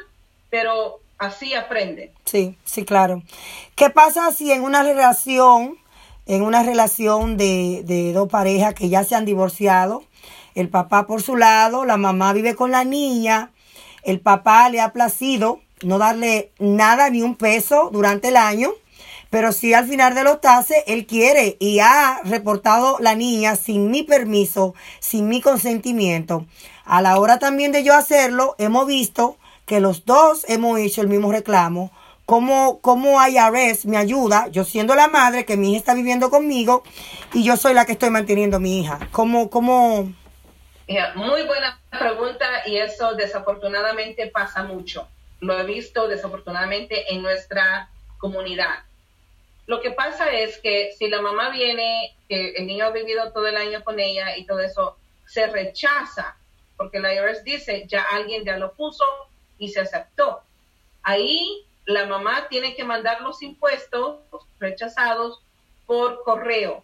pero 0.51 0.99
así 1.17 1.55
aprenden. 1.55 2.11
Sí, 2.23 2.55
sí, 2.65 2.85
claro. 2.85 3.23
¿Qué 3.75 3.89
pasa 3.89 4.31
si 4.31 4.51
en 4.51 4.61
una 4.61 4.83
relación 4.83 5.75
en 6.27 6.41
una 6.41 6.63
relación 6.63 7.37
de, 7.37 7.83
de 7.85 8.13
dos 8.13 8.29
parejas 8.29 8.73
que 8.73 8.89
ya 8.89 9.03
se 9.03 9.15
han 9.15 9.25
divorciado. 9.25 10.03
El 10.55 10.69
papá 10.69 11.07
por 11.07 11.21
su 11.21 11.35
lado, 11.35 11.85
la 11.85 11.97
mamá 11.97 12.33
vive 12.33 12.55
con 12.55 12.71
la 12.71 12.83
niña. 12.83 13.51
El 14.03 14.19
papá 14.19 14.69
le 14.69 14.81
ha 14.81 14.93
placido 14.93 15.61
no 15.83 15.97
darle 15.97 16.51
nada 16.59 17.09
ni 17.09 17.21
un 17.21 17.35
peso 17.35 17.89
durante 17.91 18.29
el 18.29 18.37
año, 18.37 18.71
pero 19.29 19.51
si 19.51 19.73
al 19.73 19.87
final 19.87 20.15
de 20.15 20.23
los 20.23 20.41
tases 20.41 20.77
él 20.87 21.05
quiere 21.05 21.57
y 21.59 21.79
ha 21.79 22.19
reportado 22.23 22.97
la 22.99 23.15
niña 23.15 23.55
sin 23.55 23.91
mi 23.91 24.03
permiso, 24.03 24.73
sin 24.99 25.27
mi 25.27 25.41
consentimiento. 25.41 26.45
A 26.85 27.01
la 27.01 27.19
hora 27.19 27.37
también 27.37 27.71
de 27.71 27.83
yo 27.83 27.93
hacerlo, 27.93 28.55
hemos 28.57 28.87
visto 28.87 29.37
que 29.65 29.81
los 29.81 30.05
dos 30.05 30.45
hemos 30.47 30.79
hecho 30.79 31.01
el 31.01 31.09
mismo 31.09 31.31
reclamo 31.31 31.91
cómo, 32.27 32.81
cómo 32.81 33.25
IRS 33.25 33.85
me 33.85 33.95
ayuda, 33.97 34.49
yo 34.49 34.65
siendo 34.65 34.95
la 34.95 35.07
madre, 35.07 35.45
que 35.45 35.55
mi 35.55 35.71
hija 35.71 35.77
está 35.79 35.93
viviendo 35.95 36.29
conmigo 36.29 36.83
y 37.33 37.43
yo 37.45 37.55
soy 37.55 37.73
la 37.73 37.85
que 37.85 37.93
estoy 37.93 38.09
manteniendo 38.09 38.57
a 38.57 38.59
mi 38.59 38.81
hija. 38.81 38.99
¿Cómo, 39.11 39.49
cómo? 39.49 40.13
muy 41.15 41.43
buena 41.43 41.79
pregunta 41.89 42.45
y 42.65 42.77
eso 42.77 43.15
desafortunadamente 43.15 44.27
pasa 44.27 44.63
mucho. 44.63 45.07
Lo 45.39 45.57
he 45.57 45.63
visto 45.63 46.09
desafortunadamente 46.09 47.13
en 47.13 47.23
nuestra 47.23 47.89
comunidad. 48.17 48.83
Lo 49.65 49.79
que 49.79 49.91
pasa 49.91 50.29
es 50.31 50.57
que 50.57 50.91
si 50.97 51.07
la 51.07 51.21
mamá 51.21 51.49
viene, 51.49 52.13
que 52.27 52.55
el 52.57 52.67
niño 52.67 52.87
ha 52.87 52.91
vivido 52.91 53.31
todo 53.31 53.47
el 53.47 53.55
año 53.55 53.85
con 53.85 54.01
ella 54.01 54.35
y 54.35 54.45
todo 54.45 54.59
eso, 54.59 54.97
se 55.25 55.47
rechaza, 55.47 56.35
porque 56.75 56.99
la 56.99 57.13
IRS 57.13 57.45
dice, 57.45 57.85
ya 57.87 58.01
alguien 58.01 58.43
ya 58.43 58.57
lo 58.57 58.73
puso 58.73 59.05
y 59.57 59.69
se 59.69 59.79
aceptó. 59.79 60.41
Ahí 61.03 61.66
la 61.87 62.05
mamá 62.05 62.47
tiene 62.49 62.75
que 62.75 62.83
mandar 62.83 63.21
los 63.21 63.41
impuestos 63.41 64.19
rechazados 64.59 65.41
por 65.85 66.21
correo. 66.23 66.83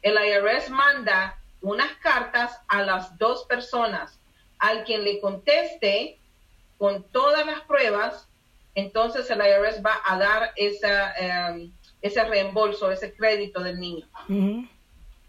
El 0.00 0.14
IRS 0.14 0.70
manda 0.70 1.38
unas 1.60 1.92
cartas 1.96 2.58
a 2.66 2.82
las 2.82 3.18
dos 3.18 3.44
personas. 3.44 4.18
Al 4.58 4.84
quien 4.84 5.04
le 5.04 5.20
conteste 5.20 6.18
con 6.78 7.02
todas 7.02 7.44
las 7.44 7.60
pruebas, 7.60 8.26
entonces 8.74 9.30
el 9.30 9.40
IRS 9.40 9.82
va 9.84 10.00
a 10.06 10.16
dar 10.16 10.52
esa, 10.56 11.12
em, 11.12 11.70
ese 12.00 12.24
reembolso, 12.24 12.90
ese 12.90 13.12
crédito 13.12 13.60
del 13.60 13.78
niño. 13.78 14.08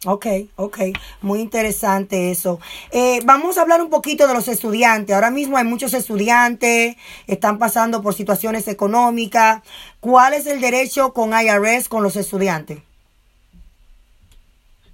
Ok, 0.03 0.25
ok, 0.55 0.79
muy 1.21 1.41
interesante 1.41 2.31
eso. 2.31 2.59
Eh, 2.91 3.19
vamos 3.23 3.57
a 3.57 3.61
hablar 3.61 3.83
un 3.83 3.91
poquito 3.91 4.25
de 4.27 4.33
los 4.33 4.47
estudiantes. 4.47 5.13
Ahora 5.13 5.29
mismo 5.29 5.57
hay 5.57 5.63
muchos 5.63 5.93
estudiantes, 5.93 6.95
están 7.27 7.59
pasando 7.59 8.01
por 8.01 8.15
situaciones 8.15 8.67
económicas. 8.67 9.61
¿Cuál 9.99 10.33
es 10.33 10.47
el 10.47 10.59
derecho 10.59 11.13
con 11.13 11.33
IRS 11.39 11.87
con 11.87 12.01
los 12.01 12.15
estudiantes? 12.15 12.79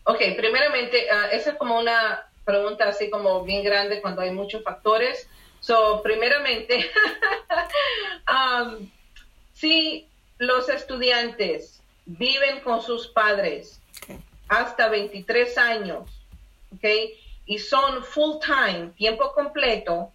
Ok, 0.03 0.19
primeramente, 0.35 1.07
uh, 1.09 1.33
esa 1.33 1.51
es 1.51 1.57
como 1.57 1.79
una 1.79 2.25
pregunta 2.43 2.89
así 2.89 3.09
como 3.09 3.43
bien 3.45 3.63
grande 3.63 4.01
cuando 4.01 4.21
hay 4.21 4.31
muchos 4.31 4.61
factores. 4.61 5.29
So, 5.61 6.01
primeramente, 6.03 6.85
um, 8.27 8.89
si 9.53 10.09
los 10.37 10.67
estudiantes 10.67 11.81
viven 12.05 12.59
con 12.59 12.81
sus 12.81 13.07
padres, 13.07 13.81
hasta 14.47 14.89
23 14.89 15.57
años, 15.57 16.09
¿ok? 16.73 16.85
Y 17.45 17.59
son 17.59 18.03
full 18.03 18.37
time, 18.39 18.91
tiempo 18.97 19.31
completo, 19.33 20.11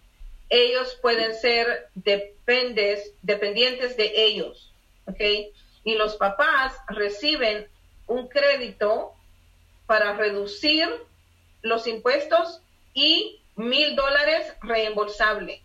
ellos 0.49 0.97
pueden 1.01 1.33
ser 1.33 1.89
dependes, 1.95 3.11
dependientes 3.21 3.97
de 3.97 4.13
ellos, 4.15 4.71
¿ok? 5.07 5.19
Y 5.83 5.95
los 5.95 6.15
papás 6.15 6.75
reciben 6.87 7.67
un 8.07 8.27
crédito 8.27 9.13
para 9.87 10.13
reducir 10.13 10.87
los 11.61 11.87
impuestos 11.87 12.61
y 12.93 13.39
mil 13.55 13.95
dólares 13.95 14.53
reembolsable. 14.61 15.61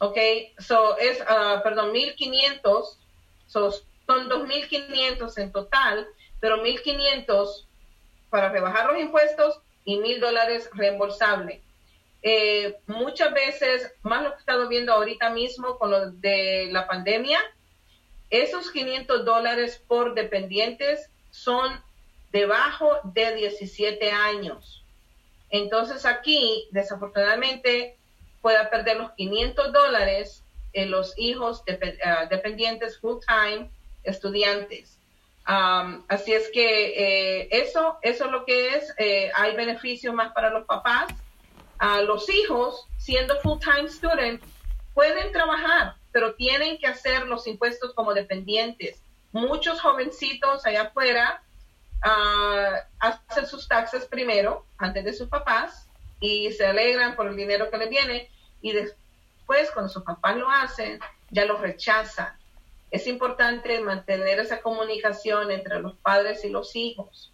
¿Ok? 0.00 0.16
So 0.58 0.96
es, 0.98 1.20
uh, 1.20 1.62
perdón, 1.62 1.92
mil 1.92 2.14
quinientos, 2.14 2.98
so, 3.46 3.72
son 4.06 4.28
dos 4.28 4.46
mil 4.46 4.68
quinientos 4.68 5.38
en 5.38 5.52
total, 5.52 6.06
pero 6.40 6.58
mil 6.58 6.80
quinientos 6.82 7.67
para 8.30 8.50
rebajar 8.50 8.86
los 8.86 9.00
impuestos 9.00 9.60
y 9.84 9.98
mil 9.98 10.20
dólares 10.20 10.68
reembolsable. 10.74 11.62
Eh, 12.22 12.76
muchas 12.86 13.32
veces, 13.32 13.92
más 14.02 14.22
lo 14.22 14.30
que 14.30 14.36
he 14.36 14.40
estado 14.40 14.68
viendo 14.68 14.92
ahorita 14.92 15.30
mismo 15.30 15.78
con 15.78 15.90
lo 15.90 16.10
de 16.10 16.68
la 16.70 16.86
pandemia, 16.86 17.40
esos 18.30 18.70
500 18.70 19.24
dólares 19.24 19.82
por 19.86 20.14
dependientes 20.14 21.10
son 21.30 21.80
debajo 22.32 22.98
de 23.04 23.34
17 23.34 24.10
años. 24.10 24.84
Entonces 25.50 26.04
aquí, 26.04 26.68
desafortunadamente, 26.72 27.96
pueda 28.42 28.68
perder 28.68 28.98
los 28.98 29.12
500 29.12 29.72
dólares 29.72 30.42
los 30.86 31.18
hijos 31.18 31.62
ah, 32.04 32.26
dependientes 32.26 32.98
full 32.98 33.18
time 33.26 33.70
estudiantes 34.04 34.97
así 35.48 36.34
es 36.34 36.50
que 36.52 37.40
eh, 37.40 37.48
eso, 37.50 37.98
eso 38.02 38.26
es 38.26 38.30
lo 38.30 38.44
que 38.44 38.74
es. 38.76 38.94
Eh, 38.98 39.30
hay 39.34 39.56
beneficios 39.56 40.14
más 40.14 40.32
para 40.32 40.50
los 40.50 40.66
papás. 40.66 41.06
a 41.80 42.02
los 42.02 42.28
hijos, 42.28 42.88
siendo 42.96 43.38
full-time 43.40 43.88
student, 43.88 44.42
pueden 44.94 45.30
trabajar, 45.30 45.94
pero 46.10 46.34
tienen 46.34 46.76
que 46.78 46.88
hacer 46.88 47.26
los 47.28 47.46
impuestos 47.46 47.94
como 47.94 48.14
dependientes. 48.14 49.00
Muchos 49.30 49.80
jovencitos 49.80 50.66
allá 50.66 50.82
afuera 50.82 51.40
uh, 52.04 52.78
hacen 52.98 53.46
sus 53.46 53.68
taxes 53.68 54.06
primero, 54.06 54.66
antes 54.76 55.04
de 55.04 55.12
sus 55.12 55.28
papás, 55.28 55.88
y 56.18 56.50
se 56.50 56.66
alegran 56.66 57.14
por 57.14 57.28
el 57.28 57.36
dinero 57.36 57.70
que 57.70 57.78
les 57.78 57.90
viene, 57.90 58.28
y 58.60 58.72
después, 58.72 59.70
cuando 59.72 59.88
sus 59.88 60.02
papás 60.02 60.36
lo 60.36 60.50
hacen, 60.50 60.98
ya 61.30 61.44
lo 61.44 61.58
rechazan 61.58 62.36
es 62.90 63.06
importante 63.06 63.80
mantener 63.80 64.40
esa 64.40 64.60
comunicación 64.60 65.50
entre 65.50 65.80
los 65.80 65.94
padres 65.96 66.44
y 66.44 66.48
los 66.48 66.74
hijos, 66.76 67.32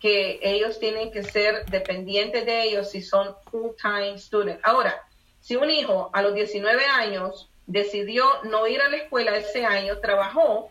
que 0.00 0.40
ellos 0.42 0.78
tienen 0.80 1.12
que 1.12 1.22
ser 1.22 1.66
dependientes 1.66 2.46
de 2.46 2.62
ellos 2.62 2.90
si 2.90 3.02
son 3.02 3.34
full-time 3.50 4.18
students. 4.18 4.60
Ahora, 4.64 5.06
si 5.40 5.56
un 5.56 5.70
hijo 5.70 6.10
a 6.12 6.22
los 6.22 6.34
19 6.34 6.84
años 6.86 7.50
decidió 7.66 8.24
no 8.44 8.66
ir 8.66 8.80
a 8.80 8.88
la 8.88 8.96
escuela 8.96 9.36
ese 9.36 9.64
año, 9.64 9.98
trabajó, 9.98 10.70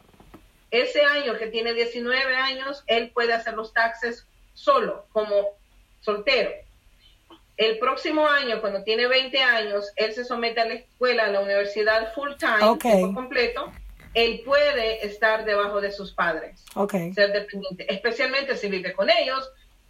ese 0.71 1.03
año 1.03 1.38
que 1.38 1.47
tiene 1.47 1.73
19 1.73 2.36
años, 2.36 2.84
él 2.88 3.12
puede 3.12 3.34
hacer 3.34 3.53
los 3.53 3.73
taxes 3.73 4.27
solo, 4.53 5.05
como 5.12 5.49
soltero. 6.01 6.51
El 7.58 7.77
próximo 7.77 8.27
año, 8.27 8.62
cuando 8.62 8.84
tiene 8.84 9.08
20 9.08 9.41
años, 9.41 9.91
él 9.95 10.13
se 10.13 10.23
somete 10.23 10.62
a 10.62 10.65
la 10.65 10.75
escuela, 10.75 11.25
a 11.25 11.32
la 11.32 11.41
universidad 11.41 12.13
full 12.13 12.32
time, 12.38 12.77
tiempo 12.77 13.13
completo, 13.13 13.71
él 14.13 14.41
puede 14.45 15.06
estar 15.06 15.45
debajo 15.45 15.82
de 15.82 15.91
sus 15.91 16.13
padres, 16.13 16.63
ser 17.13 17.32
dependiente, 17.32 17.91
especialmente 17.93 18.58
si 18.58 18.69
vive 18.69 18.93
con 18.93 19.10
ellos. 19.10 19.50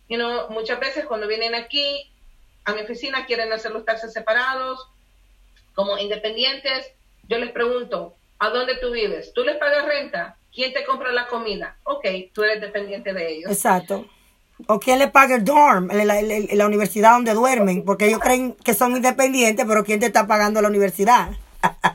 You 0.09 0.17
know, 0.17 0.49
muchas 0.49 0.79
veces 0.79 1.05
cuando 1.05 1.27
vienen 1.27 1.55
aquí 1.55 2.11
a 2.65 2.73
mi 2.73 2.81
oficina 2.81 3.25
quieren 3.25 3.51
hacer 3.53 3.71
los 3.71 3.85
taxes 3.85 4.13
separados, 4.13 4.87
como 5.73 5.97
independientes. 5.97 6.91
Yo 7.27 7.37
les 7.37 7.51
pregunto, 7.51 8.15
¿a 8.39 8.49
dónde 8.49 8.75
tú 8.81 8.91
vives? 8.91 9.33
¿Tú 9.33 9.43
les 9.43 9.57
pagas 9.57 9.85
renta? 9.85 10.35
¿Quién 10.53 10.73
te 10.73 10.83
compra 10.83 11.11
la 11.11 11.27
comida? 11.27 11.77
Ok, 11.83 12.05
tú 12.33 12.43
eres 12.43 12.59
dependiente 12.59 13.13
de 13.13 13.31
ellos. 13.31 13.51
Exacto. 13.51 14.05
¿O 14.67 14.79
quién 14.79 14.99
le 14.99 15.07
paga 15.07 15.35
el 15.35 15.45
dorm, 15.45 15.87
la, 15.87 16.21
la 16.21 16.67
universidad 16.67 17.13
donde 17.13 17.33
duermen? 17.33 17.85
Porque 17.85 18.07
ellos 18.07 18.19
creen 18.19 18.53
que 18.55 18.73
son 18.73 18.95
independientes, 18.95 19.65
pero 19.65 19.85
¿quién 19.85 20.01
te 20.01 20.07
está 20.07 20.27
pagando 20.27 20.61
la 20.61 20.67
universidad? 20.67 21.29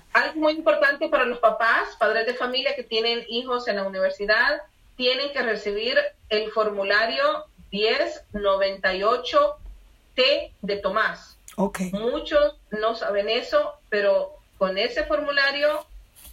Muy 0.44 0.52
importante 0.52 1.08
para 1.08 1.24
los 1.24 1.38
papás, 1.38 1.96
padres 1.98 2.26
de 2.26 2.34
familia 2.34 2.76
que 2.76 2.82
tienen 2.82 3.24
hijos 3.30 3.66
en 3.66 3.76
la 3.76 3.84
universidad, 3.84 4.60
tienen 4.94 5.32
que 5.32 5.40
recibir 5.40 5.96
el 6.28 6.52
formulario 6.52 7.46
1098T 7.72 10.52
de 10.60 10.76
Tomás. 10.82 11.38
Okay. 11.56 11.90
Muchos 11.92 12.56
no 12.70 12.94
saben 12.94 13.30
eso, 13.30 13.72
pero 13.88 14.34
con 14.58 14.76
ese 14.76 15.04
formulario 15.04 15.86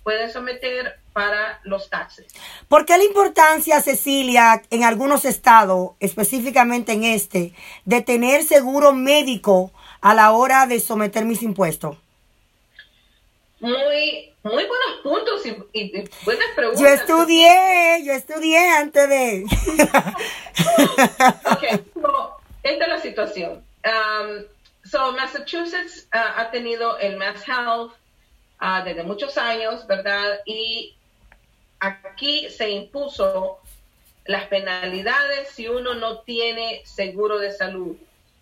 pueden 0.03 0.29
someter 0.29 0.99
para 1.13 1.61
los 1.63 1.89
taxes. 1.89 2.33
¿Por 2.67 2.85
qué 2.85 2.97
la 2.97 3.05
importancia, 3.05 3.81
Cecilia, 3.81 4.61
en 4.71 4.83
algunos 4.83 5.23
estados, 5.23 5.91
específicamente 6.01 6.91
en 6.91 7.05
este, 7.05 7.53
de 7.85 8.01
tener 8.01 8.43
seguro 8.43 8.91
médico 8.91 9.71
a 10.01 10.13
la 10.13 10.33
hora 10.33 10.67
de 10.67 10.81
someter 10.81 11.23
mis 11.23 11.43
impuestos? 11.43 11.95
Muy, 13.61 14.33
muy 14.41 14.65
buenos 14.65 15.01
puntos 15.03 15.45
y, 15.45 15.91
buenas 16.25 16.47
preguntas. 16.55 16.81
Yo 16.81 16.87
estudié, 16.87 18.03
yo 18.03 18.13
estudié 18.13 18.57
antes 18.69 19.07
de... 19.07 19.45
ok, 21.45 21.63
esta 22.63 22.83
es 22.83 22.89
la 22.89 22.99
situación. 22.99 23.63
Um, 23.85 24.45
so, 24.83 25.11
Massachusetts 25.11 26.07
uh, 26.11 26.39
ha 26.39 26.49
tenido 26.49 26.97
el 26.97 27.17
Mass 27.17 27.47
Health 27.47 27.93
uh, 28.61 28.83
desde 28.83 29.03
muchos 29.03 29.37
años, 29.37 29.85
¿verdad? 29.85 30.39
Y 30.47 30.95
aquí 31.79 32.49
se 32.49 32.71
impuso 32.71 33.59
las 34.25 34.47
penalidades 34.47 35.49
si 35.49 35.67
uno 35.67 35.93
no 35.93 36.21
tiene 36.21 36.81
seguro 36.83 37.37
de 37.37 37.51
salud. 37.51 37.95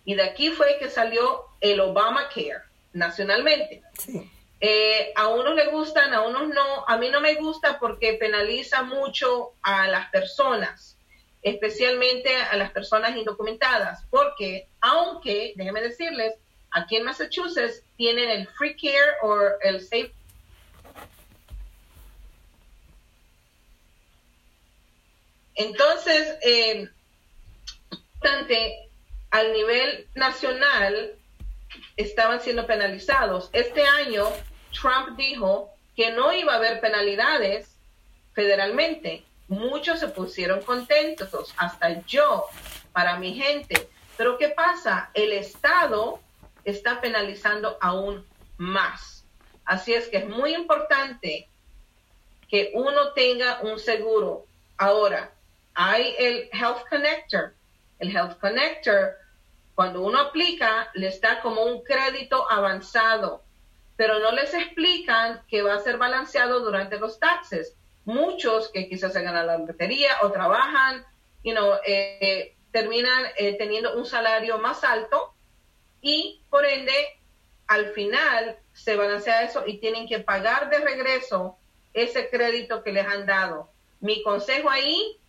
Y 0.06 0.14
de 0.14 0.22
aquí 0.22 0.48
fue 0.48 0.78
que 0.78 0.88
salió 0.88 1.44
el 1.60 1.78
Obamacare 1.80 2.62
nacionalmente. 2.94 3.82
Eh, 4.60 5.12
a 5.16 5.28
unos 5.28 5.54
le 5.54 5.68
gustan, 5.68 6.12
a 6.12 6.22
unos 6.22 6.48
no. 6.48 6.84
A 6.86 6.98
mí 6.98 7.08
no 7.08 7.20
me 7.20 7.34
gusta 7.34 7.78
porque 7.78 8.14
penaliza 8.14 8.82
mucho 8.82 9.52
a 9.62 9.88
las 9.88 10.10
personas, 10.10 10.98
especialmente 11.42 12.36
a 12.36 12.56
las 12.56 12.70
personas 12.70 13.16
indocumentadas, 13.16 14.04
porque 14.10 14.68
aunque, 14.80 15.54
déjenme 15.56 15.80
decirles, 15.80 16.34
aquí 16.70 16.96
en 16.96 17.04
Massachusetts 17.04 17.82
tienen 17.96 18.28
el 18.28 18.46
Free 18.48 18.76
Care 18.76 19.16
o 19.22 19.38
el 19.62 19.80
Safe 19.80 20.12
Entonces, 25.60 26.38
eh, 26.40 26.88
al 29.30 29.52
nivel 29.52 30.08
nacional 30.14 31.14
estaban 31.98 32.40
siendo 32.40 32.66
penalizados. 32.66 33.50
Este 33.52 33.82
año 33.84 34.26
Trump 34.72 35.16
dijo 35.16 35.70
que 35.96 36.10
no 36.10 36.32
iba 36.32 36.54
a 36.54 36.56
haber 36.56 36.80
penalidades 36.80 37.76
federalmente. 38.32 39.24
Muchos 39.48 40.00
se 40.00 40.08
pusieron 40.08 40.62
contentos, 40.62 41.54
hasta 41.56 42.04
yo, 42.06 42.46
para 42.92 43.18
mi 43.18 43.34
gente. 43.34 43.88
Pero 44.16 44.38
¿qué 44.38 44.48
pasa? 44.50 45.10
El 45.14 45.32
Estado 45.32 46.20
está 46.64 47.00
penalizando 47.00 47.78
aún 47.80 48.24
más. 48.58 49.24
Así 49.64 49.94
es 49.94 50.08
que 50.08 50.18
es 50.18 50.28
muy 50.28 50.54
importante 50.54 51.48
que 52.48 52.70
uno 52.74 53.12
tenga 53.12 53.60
un 53.62 53.78
seguro. 53.78 54.46
Ahora, 54.76 55.32
hay 55.74 56.14
el 56.18 56.50
Health 56.52 56.88
Connector. 56.88 57.54
El 57.98 58.14
Health 58.14 58.38
Connector, 58.40 59.16
cuando 59.74 60.02
uno 60.02 60.18
aplica, 60.20 60.90
le 60.94 61.08
está 61.08 61.40
como 61.40 61.62
un 61.62 61.82
crédito 61.82 62.50
avanzado, 62.50 63.42
pero 64.00 64.18
no 64.18 64.32
les 64.32 64.54
explican 64.54 65.42
que 65.46 65.60
va 65.60 65.74
a 65.74 65.80
ser 65.80 65.98
balanceado 65.98 66.60
durante 66.60 66.98
los 66.98 67.20
taxes. 67.20 67.76
Muchos 68.06 68.70
que 68.70 68.88
quizás 68.88 69.12
se 69.12 69.20
ganan 69.20 69.46
la 69.46 69.58
lotería 69.58 70.12
o 70.22 70.32
trabajan, 70.32 71.04
you 71.44 71.52
know, 71.52 71.74
eh, 71.86 72.56
terminan 72.70 73.26
eh, 73.36 73.58
teniendo 73.58 73.98
un 73.98 74.06
salario 74.06 74.56
más 74.56 74.84
alto 74.84 75.34
y 76.00 76.42
por 76.48 76.64
ende 76.64 76.94
al 77.66 77.90
final 77.92 78.58
se 78.72 78.96
balancea 78.96 79.42
eso 79.42 79.64
y 79.66 79.76
tienen 79.80 80.08
que 80.08 80.20
pagar 80.20 80.70
de 80.70 80.78
regreso 80.78 81.58
ese 81.92 82.30
crédito 82.30 82.82
que 82.82 82.94
les 82.94 83.06
han 83.06 83.26
dado. 83.26 83.70
Mi 84.00 84.22
consejo 84.22 84.70
ahí 84.70 85.20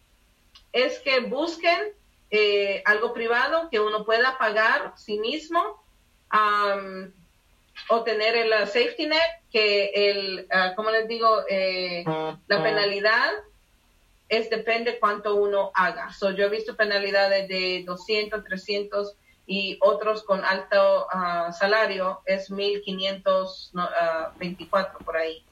es 0.71 0.97
que 0.99 1.19
busquen 1.19 1.89
eh, 2.29 2.81
algo 2.85 3.11
privado 3.13 3.67
que 3.69 3.81
uno 3.81 4.05
pueda 4.05 4.37
pagar 4.37 4.93
sí 4.95 5.19
mismo 5.19 5.83
o 7.89 8.03
tener 8.03 8.35
el 8.35 8.51
uh, 8.51 8.65
safety 8.65 9.07
net, 9.07 9.21
que 9.51 9.91
el, 9.93 10.47
uh, 10.53 10.75
como 10.75 10.91
les 10.91 11.07
digo, 11.07 11.43
eh, 11.49 12.03
la 12.47 12.63
penalidad 12.63 13.31
es 14.29 14.49
depende 14.49 14.97
cuánto 14.99 15.35
uno 15.35 15.71
haga. 15.73 16.11
So, 16.13 16.31
yo 16.31 16.45
he 16.45 16.49
visto 16.49 16.75
penalidades 16.75 17.47
de 17.49 17.83
200, 17.85 18.43
300 18.43 19.15
y 19.45 19.77
otros 19.81 20.23
con 20.23 20.43
alto 20.45 21.07
uh, 21.13 21.51
salario 21.51 22.21
es 22.25 22.49
1524 22.49 24.99
por 24.99 25.17
ahí. 25.17 25.43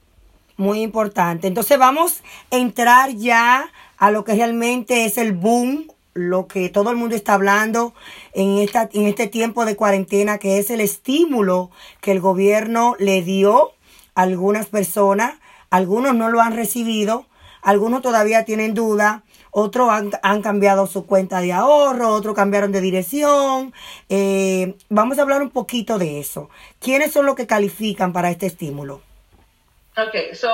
Muy 0.56 0.82
importante. 0.82 1.48
Entonces 1.48 1.78
vamos 1.78 2.24
a 2.52 2.56
entrar 2.56 3.10
ya 3.12 3.70
a 3.98 4.12
lo 4.12 4.24
que 4.24 4.36
realmente 4.36 5.04
es 5.06 5.18
el 5.18 5.34
boom, 5.34 5.92
lo 6.20 6.48
que 6.48 6.70
todo 6.70 6.92
el 6.92 6.98
mundo 6.98 7.16
está 7.16 7.34
hablando 7.34 7.94
en, 8.34 8.58
esta, 8.58 8.90
en 8.94 9.06
este 9.06 9.28
tiempo 9.28 9.66
de 9.66 9.76
cuarentena, 9.76 10.38
que 10.38 10.58
es 10.58 10.70
el 10.70 10.82
estímulo 10.82 11.72
que 12.02 12.12
el 12.12 12.20
gobierno 12.20 12.96
le 13.00 13.22
dio 13.22 13.72
a 14.16 14.24
algunas 14.24 14.68
personas. 14.68 15.36
Algunos 15.70 16.16
no 16.16 16.30
lo 16.30 16.42
han 16.42 16.56
recibido, 16.56 17.26
algunos 17.62 18.02
todavía 18.02 18.44
tienen 18.44 18.74
duda, 18.74 19.24
otros 19.52 19.90
han, 19.92 20.42
cambiado 20.42 20.88
su 20.88 21.06
cuenta 21.06 21.42
de 21.42 21.54
ahorro, 21.54 22.10
otros 22.10 22.36
cambiaron 22.36 22.72
de 22.72 22.82
dirección. 22.82 23.74
Eh, 24.10 24.76
vamos 24.90 25.18
a 25.18 25.22
hablar 25.22 25.42
un 25.42 25.50
poquito 25.50 25.98
de 25.98 26.20
eso. 26.20 26.50
¿Quiénes 26.80 27.12
son 27.12 27.26
los 27.26 27.36
que 27.36 27.48
califican 27.48 28.14
para 28.14 28.30
este 28.30 28.48
estímulo? 28.48 29.02
Ok, 29.98 30.34
so 30.34 30.50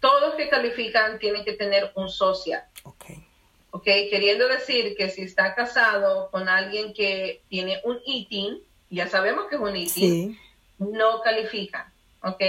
todos 0.00 0.34
que 0.34 0.48
califican 0.48 1.18
tienen 1.18 1.44
que 1.44 1.52
tener 1.52 1.92
un 1.94 2.08
social. 2.08 2.62
Okay. 2.84 3.29
Ok. 3.70 3.84
Queriendo 3.84 4.48
decir 4.48 4.96
que 4.96 5.10
si 5.10 5.22
está 5.22 5.54
casado 5.54 6.30
con 6.30 6.48
alguien 6.48 6.92
que 6.92 7.42
tiene 7.48 7.80
un 7.84 8.00
ITIN, 8.04 8.58
ya 8.90 9.08
sabemos 9.08 9.46
que 9.48 9.56
es 9.56 9.60
un 9.60 9.76
ITIN, 9.76 10.38
no 10.78 11.20
califica. 11.22 11.92
Ok. 12.22 12.42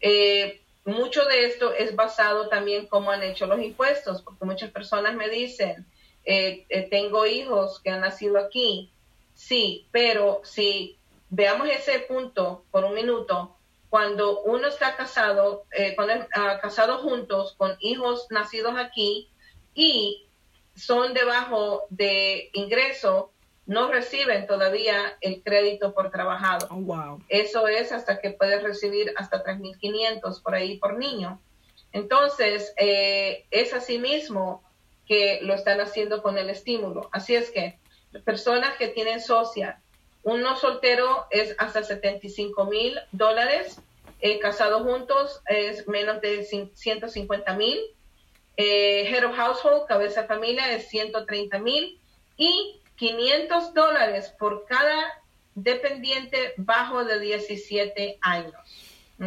Eh, 0.00 0.60
mucho 0.84 1.24
de 1.26 1.46
esto 1.46 1.72
es 1.72 1.94
basado 1.94 2.48
también 2.48 2.86
cómo 2.86 3.10
han 3.10 3.22
hecho 3.22 3.46
los 3.46 3.60
impuestos, 3.60 4.22
porque 4.22 4.44
muchas 4.44 4.70
personas 4.70 5.14
me 5.14 5.28
dicen, 5.28 5.86
eh, 6.24 6.64
eh, 6.68 6.88
tengo 6.90 7.26
hijos 7.26 7.80
que 7.80 7.90
han 7.90 8.00
nacido 8.00 8.38
aquí, 8.38 8.90
sí, 9.34 9.86
pero 9.90 10.40
si 10.44 10.96
veamos 11.28 11.68
ese 11.68 12.00
punto 12.00 12.64
por 12.70 12.84
un 12.84 12.94
minuto, 12.94 13.56
cuando 13.88 14.40
uno 14.42 14.68
está 14.68 14.96
casado, 14.96 15.64
eh, 15.76 15.96
ah, 16.34 16.58
casado 16.62 16.98
juntos 16.98 17.54
con 17.56 17.76
hijos 17.80 18.26
nacidos 18.30 18.74
aquí 18.76 19.28
y 19.74 20.26
son 20.80 21.14
debajo 21.14 21.84
de 21.90 22.50
ingreso, 22.54 23.32
no 23.66 23.90
reciben 23.90 24.46
todavía 24.46 25.16
el 25.20 25.42
crédito 25.42 25.94
por 25.94 26.10
trabajado. 26.10 26.66
Oh, 26.70 26.76
wow. 26.76 27.22
Eso 27.28 27.68
es 27.68 27.92
hasta 27.92 28.20
que 28.20 28.30
puedes 28.30 28.62
recibir 28.62 29.12
hasta 29.16 29.44
3.500 29.44 30.42
por 30.42 30.54
ahí 30.54 30.78
por 30.78 30.98
niño. 30.98 31.40
Entonces, 31.92 32.72
eh, 32.76 33.44
es 33.50 33.72
así 33.74 33.98
mismo 33.98 34.62
que 35.06 35.40
lo 35.42 35.54
están 35.54 35.80
haciendo 35.80 36.22
con 36.22 36.38
el 36.38 36.50
estímulo. 36.50 37.08
Así 37.12 37.34
es 37.34 37.50
que 37.50 37.78
personas 38.24 38.76
que 38.76 38.88
tienen 38.88 39.20
socia 39.20 39.80
uno 40.22 40.56
soltero 40.56 41.26
es 41.30 41.54
hasta 41.58 41.82
75 41.82 42.66
mil 42.66 42.98
dólares, 43.12 43.80
eh, 44.20 44.38
casados 44.38 44.82
juntos 44.82 45.40
es 45.46 45.88
menos 45.88 46.20
de 46.20 46.44
150 46.44 47.54
mil, 47.54 47.78
eh, 48.56 49.06
Head 49.08 49.24
of 49.24 49.36
Household, 49.36 49.86
cabeza 49.86 50.22
de 50.22 50.28
familia, 50.28 50.72
es 50.72 50.88
130 50.88 51.58
mil 51.58 51.98
y 52.36 52.80
500 52.96 53.74
dólares 53.74 54.34
por 54.38 54.66
cada 54.66 55.20
dependiente 55.54 56.54
bajo 56.56 57.04
de 57.04 57.20
17 57.20 58.18
años. 58.20 58.54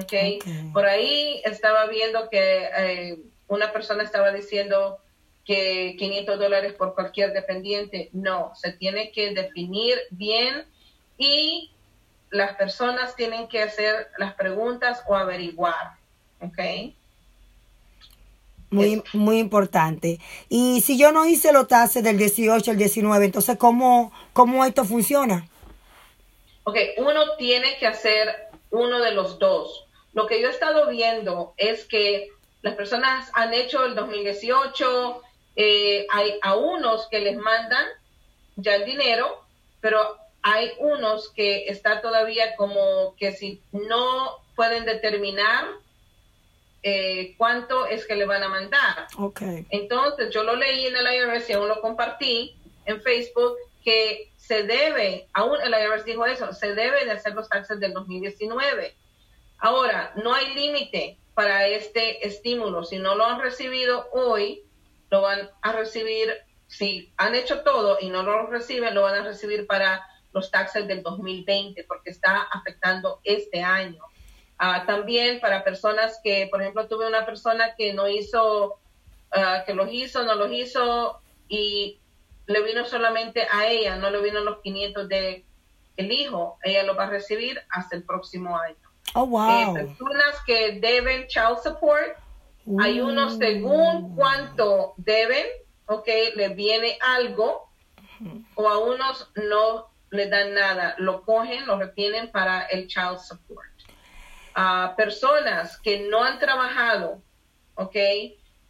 Okay. 0.04 0.40
Por 0.74 0.86
ahí 0.86 1.42
estaba 1.46 1.86
viendo 1.86 2.30
que 2.30 2.70
eh, 2.78 3.18
una 3.48 3.72
persona 3.72 4.04
estaba 4.04 4.32
diciendo 4.32 5.00
que 5.46 5.96
500 6.00 6.40
dólares 6.40 6.74
por 6.74 6.96
cualquier 6.96 7.34
dependiente. 7.34 8.10
No, 8.14 8.54
se 8.56 8.72
tiene 8.72 9.12
que 9.12 9.34
definir 9.34 9.98
bien 10.10 10.66
y 11.18 11.72
las 12.32 12.56
personas 12.56 13.16
tienen 13.16 13.48
que 13.48 13.62
hacer 13.62 14.10
las 14.18 14.34
preguntas 14.34 15.04
o 15.08 15.16
averiguar. 15.16 15.98
¿Ok? 16.42 16.94
Muy, 18.74 19.04
muy 19.14 19.40
importante. 19.40 20.20
Y 20.50 20.82
si 20.82 20.98
yo 20.98 21.12
no 21.12 21.26
hice 21.26 21.54
los 21.54 21.68
taxes 21.68 22.04
del 22.04 22.18
18 22.18 22.72
al 22.72 22.78
19, 22.78 23.26
entonces, 23.26 23.58
¿cómo, 23.58 24.12
¿cómo 24.34 24.66
esto 24.66 24.84
funciona? 24.84 25.48
Ok, 26.64 26.78
uno 26.98 27.36
tiene 27.38 27.78
que 27.78 27.88
hacer 27.88 28.50
uno 28.72 29.00
de 29.00 29.12
los 29.12 29.38
dos. 29.40 29.86
Lo 30.14 30.28
que 30.28 30.42
yo 30.42 30.48
he 30.48 30.52
estado 30.52 30.90
viendo 30.90 31.54
es 31.58 31.86
que 31.86 32.30
las 32.62 32.76
personas 32.76 33.30
han 33.34 33.54
hecho 33.54 33.86
el 33.86 33.96
2018, 33.96 35.22
eh, 35.56 36.08
hay 36.12 36.40
a 36.42 36.56
unos 36.56 37.08
que 37.10 37.20
les 37.20 37.38
mandan 37.38 37.86
ya 38.56 38.76
el 38.76 38.86
dinero, 38.86 39.44
pero 39.82 40.18
hay 40.42 40.72
unos 40.80 41.30
que 41.30 41.68
está 41.68 42.02
todavía 42.02 42.56
como 42.56 43.16
que 43.18 43.34
si 43.34 43.62
no 43.72 44.38
pueden 44.56 44.86
determinar 44.86 45.66
eh, 46.84 47.34
cuánto 47.38 47.86
es 47.86 48.06
que 48.06 48.16
le 48.16 48.26
van 48.26 48.44
a 48.44 48.50
mandar. 48.50 49.08
Okay. 49.18 49.66
Entonces, 49.70 50.30
yo 50.34 50.44
lo 50.44 50.56
leí 50.56 50.86
en 50.86 50.96
el 50.96 51.06
IRS 51.06 51.50
y 51.50 51.54
aún 51.54 51.70
lo 51.70 51.80
compartí 51.82 52.56
en 52.86 53.02
Facebook 53.02 53.56
que 53.84 54.30
se 54.38 54.64
debe, 54.64 55.28
aún 55.34 55.58
el 55.62 55.72
IRS 55.72 56.04
dijo 56.04 56.26
eso, 56.26 56.52
se 56.54 56.76
debe 56.76 57.06
de 57.06 57.12
hacer 57.12 57.34
los 57.34 57.48
taxes 57.48 57.80
del 57.80 57.94
2019. 57.94 58.96
Ahora, 59.58 60.12
no 60.16 60.34
hay 60.34 60.54
límite 60.54 61.18
para 61.34 61.68
este 61.68 62.28
estímulo. 62.28 62.84
Si 62.84 63.00
no 63.00 63.16
lo 63.16 63.26
han 63.26 63.40
recibido 63.40 64.10
hoy, 64.12 64.64
lo 65.10 65.22
van 65.22 65.50
a 65.62 65.72
recibir, 65.72 66.34
si 66.68 67.14
han 67.18 67.36
hecho 67.36 67.62
todo 67.62 67.98
y 68.02 68.10
no 68.10 68.24
lo 68.24 68.48
reciben, 68.48 68.94
lo 68.94 69.04
van 69.04 69.16
a 69.16 69.24
recibir 69.24 69.66
para 69.66 70.06
los 70.34 70.52
taxes 70.52 70.88
del 70.88 71.04
2020 71.04 71.84
porque 71.86 72.10
está 72.10 72.42
afectando 72.52 73.22
este 73.24 73.62
año. 73.62 74.04
Ah, 74.66 74.86
también 74.86 75.42
para 75.42 75.62
personas 75.66 76.22
que, 76.24 76.48
por 76.50 76.62
ejemplo, 76.62 76.88
tuve 76.88 77.06
una 77.06 77.26
persona 77.26 77.76
que 77.76 77.92
no 77.92 78.08
hizo, 78.08 78.80
ah, 79.34 79.64
que 79.66 79.74
los 79.74 79.92
hizo, 79.92 80.24
no 80.24 80.36
los 80.36 80.50
hizo 80.54 81.20
y 81.50 82.00
le 82.46 82.62
vino 82.62 82.86
solamente 82.86 83.46
a 83.52 83.68
ella, 83.68 83.98
no 83.98 84.10
le 84.10 84.22
vino 84.22 84.40
los 84.40 84.62
500 84.62 85.10
de 85.10 85.44
el 85.98 86.12
hijo, 86.14 86.60
ella 86.64 86.84
lo 86.84 86.96
va 86.96 87.04
a 87.04 87.10
recibir 87.10 87.60
hasta 87.72 87.98
el 87.98 88.04
próximo 88.04 88.58
año. 88.58 88.78
Oh, 89.16 89.26
wow. 89.26 89.76
Eh, 89.76 89.86
personas 89.86 90.36
que 90.48 90.80
deben 90.80 91.28
child 91.28 91.58
support, 91.62 92.16
hay 92.80 93.02
unos 93.02 93.38
según 93.38 94.16
cuánto 94.16 94.94
deben, 94.96 95.46
ok, 95.88 96.08
le 96.36 96.50
viene 96.56 96.98
algo, 97.02 97.68
o 98.56 98.70
a 98.70 98.78
unos 98.78 99.30
no 99.36 99.90
le 100.10 100.30
dan 100.30 100.54
nada, 100.54 100.96
lo 101.00 101.24
cogen, 101.24 101.68
lo 101.68 101.78
retienen 101.78 102.32
para 102.32 102.62
el 102.68 102.88
child 102.88 103.20
support. 103.20 103.73
A 104.56 104.94
personas 104.96 105.78
que 105.80 106.08
no 106.10 106.24
han 106.24 106.40
trabajado, 106.40 107.22
ok, 107.76 107.96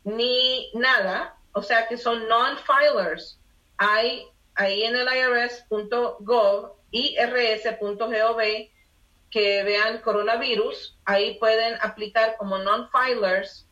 ni 0.04 0.72
nada, 0.74 1.36
o 1.54 1.62
sea 1.62 1.88
que 1.88 1.98
son 1.98 2.28
non-filers, 2.28 3.40
hay 3.78 4.28
ahí 4.56 4.84
en 4.84 4.96
el 4.96 5.08
irs.gov, 5.08 6.74
irs.gov, 6.92 8.42
que 9.30 9.64
vean 9.64 10.02
coronavirus, 10.02 10.98
ahí 11.06 11.40
pueden 11.40 11.78
aplicar 11.82 12.38
como 12.38 12.58
non-filers 12.60 13.68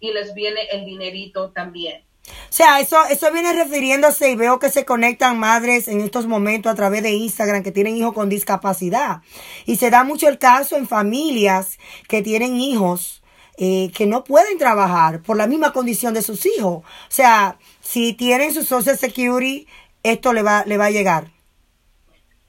y 0.00 0.12
les 0.12 0.34
viene 0.34 0.62
el 0.72 0.84
dinerito 0.84 1.50
también. 1.50 2.04
O 2.28 2.52
sea, 2.54 2.80
eso, 2.80 2.96
eso 3.10 3.32
viene 3.32 3.52
refiriéndose 3.52 4.30
y 4.30 4.36
veo 4.36 4.58
que 4.58 4.70
se 4.70 4.84
conectan 4.84 5.38
madres 5.38 5.88
en 5.88 6.00
estos 6.00 6.26
momentos 6.26 6.70
a 6.70 6.76
través 6.76 7.02
de 7.02 7.10
Instagram 7.10 7.62
que 7.62 7.72
tienen 7.72 7.96
hijos 7.96 8.12
con 8.12 8.28
discapacidad. 8.28 9.22
Y 9.66 9.76
se 9.76 9.90
da 9.90 10.04
mucho 10.04 10.28
el 10.28 10.38
caso 10.38 10.76
en 10.76 10.86
familias 10.86 11.78
que 12.08 12.22
tienen 12.22 12.60
hijos 12.60 13.22
eh, 13.58 13.90
que 13.94 14.06
no 14.06 14.24
pueden 14.24 14.56
trabajar 14.56 15.22
por 15.22 15.36
la 15.36 15.46
misma 15.46 15.72
condición 15.72 16.14
de 16.14 16.22
sus 16.22 16.46
hijos. 16.46 16.84
O 16.84 17.10
sea, 17.10 17.58
si 17.80 18.12
tienen 18.14 18.54
su 18.54 18.64
Social 18.64 18.96
Security, 18.96 19.66
esto 20.02 20.32
le 20.32 20.42
va, 20.42 20.64
le 20.66 20.78
va 20.78 20.86
a 20.86 20.90
llegar. 20.90 21.28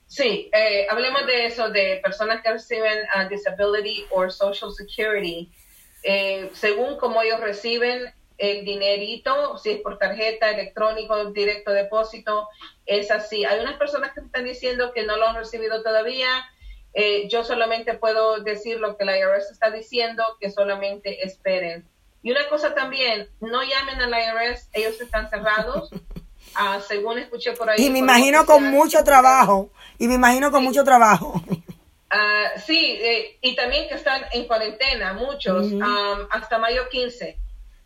Sí, 0.06 0.48
eh, 0.52 0.86
hablemos 0.88 1.26
de 1.26 1.46
eso, 1.46 1.70
de 1.70 1.98
personas 2.02 2.40
que 2.42 2.52
reciben 2.52 3.00
uh, 3.16 3.28
disability 3.28 4.06
or 4.10 4.30
social 4.30 4.72
security. 4.72 5.50
Eh, 6.04 6.50
según 6.52 6.96
cómo 6.98 7.20
ellos 7.22 7.40
reciben 7.40 8.14
el 8.38 8.64
dinerito, 8.64 9.58
si 9.58 9.70
es 9.70 9.80
por 9.80 9.98
tarjeta, 9.98 10.50
electrónico, 10.50 11.32
directo 11.32 11.70
depósito, 11.70 12.48
es 12.86 13.10
así. 13.10 13.44
Hay 13.44 13.60
unas 13.60 13.76
personas 13.76 14.12
que 14.12 14.20
están 14.20 14.44
diciendo 14.44 14.92
que 14.92 15.04
no 15.04 15.16
lo 15.16 15.28
han 15.28 15.36
recibido 15.36 15.82
todavía. 15.82 16.28
Eh, 16.94 17.28
yo 17.28 17.44
solamente 17.44 17.94
puedo 17.94 18.40
decir 18.40 18.78
lo 18.80 18.96
que 18.96 19.04
la 19.04 19.18
IRS 19.18 19.50
está 19.50 19.70
diciendo, 19.70 20.24
que 20.40 20.50
solamente 20.50 21.24
esperen. 21.24 21.86
Y 22.22 22.30
una 22.30 22.48
cosa 22.48 22.74
también, 22.74 23.28
no 23.40 23.62
llamen 23.62 24.00
al 24.00 24.10
IRS, 24.10 24.68
ellos 24.72 25.00
están 25.00 25.28
cerrados. 25.30 25.90
Ah, 26.56 26.78
según 26.86 27.18
escuché 27.18 27.50
por 27.52 27.68
ahí. 27.68 27.84
Y 27.84 27.90
me 27.90 27.98
imagino 27.98 28.46
con 28.46 28.62
mucho 28.70 29.02
trabajo. 29.02 29.70
Y 29.98 30.06
me 30.06 30.14
imagino 30.14 30.52
con 30.52 30.62
mucho 30.62 30.84
trabajo. 30.84 31.42
Ah, 32.16 32.52
sí, 32.64 32.96
eh, 33.00 33.38
y 33.40 33.56
también 33.56 33.88
que 33.88 33.94
están 33.94 34.22
en 34.32 34.46
cuarentena, 34.46 35.14
muchos, 35.14 35.72
hasta 36.30 36.58
mayo 36.58 36.88
15. 36.88 37.36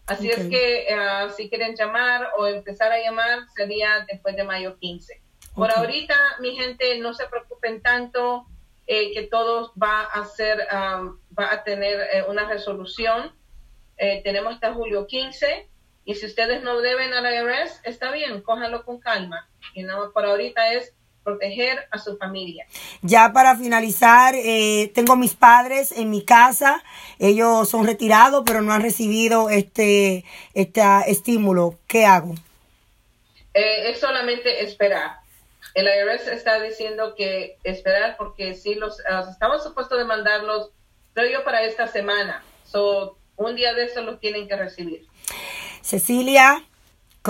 Así 0.09 0.31
es 0.31 0.49
que 0.49 0.87
uh, 0.91 1.31
si 1.31 1.51
quieren 1.51 1.77
llamar 1.77 2.31
o 2.39 2.47
empezar 2.47 2.91
a 2.91 2.99
llamar, 2.99 3.41
sería 3.55 4.07
después 4.11 4.35
de 4.37 4.45
mayo 4.45 4.79
15. 4.79 5.21
Por 5.55 5.71
ahorita, 5.71 6.15
mi 6.41 6.57
gente, 6.57 6.99
no 6.99 7.13
se 7.13 7.27
preocupen 7.27 7.83
tanto 7.83 8.47
eh, 8.87 9.13
que 9.13 9.25
todo 9.25 9.73
va 9.81 10.05
a 10.05 10.25
ser, 10.25 10.67
va 10.71 11.53
a 11.53 11.63
tener 11.65 12.01
eh, 12.13 12.25
una 12.29 12.49
resolución. 12.49 13.35
tenemos 13.97 14.55
hasta 14.55 14.73
julio 14.73 15.07
15 15.07 15.69
y 16.05 16.15
si 16.15 16.25
ustedes 16.25 16.63
no 16.63 16.81
deben 16.81 17.13
a 17.13 17.21
la 17.21 17.35
IRS, 17.35 17.81
está 17.85 18.11
bien, 18.13 18.41
cójanlo 18.41 18.85
con 18.85 19.01
calma. 19.01 19.51
Y 19.75 19.83
no, 19.83 20.11
por 20.13 20.25
ahorita 20.25 20.73
es 20.73 20.95
proteger 21.29 21.87
a 21.91 21.99
su 21.99 22.17
familia. 22.17 22.67
Ya 23.03 23.33
para 23.35 23.55
finalizar, 23.55 24.35
eh, 24.35 24.91
tengo 24.95 25.15
mis 25.15 25.35
padres 25.35 25.93
en 25.93 26.09
mi 26.09 26.25
casa, 26.25 26.83
ellos 27.19 27.69
son 27.69 27.87
retirados, 27.87 28.45
pero 28.47 28.63
no 28.63 28.73
han 28.73 28.81
recibido 28.81 29.51
este, 29.51 30.25
este 30.55 30.81
estímulo. 31.07 31.79
¿Qué 31.87 32.07
hago? 32.07 32.35
Eh, 33.53 33.91
es 33.91 34.01
solamente 34.01 34.65
esperar. 34.65 35.19
El 35.75 35.87
IRS 35.87 36.29
está 36.29 36.61
diciendo 36.63 37.15
que 37.15 37.59
esperar 37.63 38.17
porque 38.17 38.55
si 38.55 38.75
los 38.75 38.99
estamos 39.31 39.63
supuestos 39.63 39.99
de 39.99 40.07
mandarlos, 40.07 40.71
creo 41.13 41.31
yo, 41.31 41.45
para 41.45 41.63
esta 41.63 41.87
semana. 41.89 42.43
So, 42.65 43.19
un 43.37 43.55
día 43.55 43.75
de 43.75 43.85
eso 43.85 44.01
los 44.01 44.19
tienen 44.19 44.49
que 44.49 44.57
recibir. 44.57 45.07
Cecilia, 45.83 46.65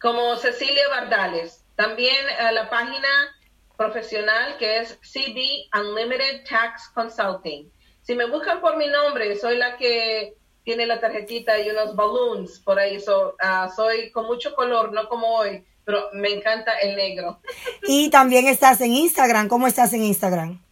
Como 0.00 0.36
Cecilia 0.36 0.88
Bardales. 0.90 1.64
También 1.74 2.24
a 2.38 2.52
la 2.52 2.70
página 2.70 3.08
profesional 3.76 4.56
que 4.58 4.78
es 4.78 4.98
CB 5.02 5.70
Unlimited 5.76 6.44
Tax 6.48 6.88
Consulting. 6.94 7.70
Si 8.02 8.14
me 8.14 8.26
buscan 8.26 8.60
por 8.60 8.76
mi 8.76 8.86
nombre, 8.86 9.34
soy 9.36 9.56
la 9.56 9.76
que 9.76 10.34
tiene 10.68 10.84
la 10.84 11.00
tarjetita 11.00 11.58
y 11.58 11.70
unos 11.70 11.96
balloons 11.96 12.58
por 12.58 12.78
ahí. 12.78 13.02
Ah, 13.40 13.70
soy 13.74 14.10
con 14.10 14.26
mucho 14.26 14.54
color, 14.54 14.92
no 14.92 15.08
como 15.08 15.36
hoy, 15.36 15.64
pero 15.82 16.10
me 16.12 16.28
encanta 16.28 16.72
el 16.80 16.94
negro. 16.94 17.40
Y 17.84 18.10
también 18.10 18.46
estás 18.46 18.78
en 18.82 18.92
Instagram. 18.92 19.48
¿Cómo 19.48 19.66
estás 19.66 19.94
en 19.94 20.04
Instagram? 20.04 20.62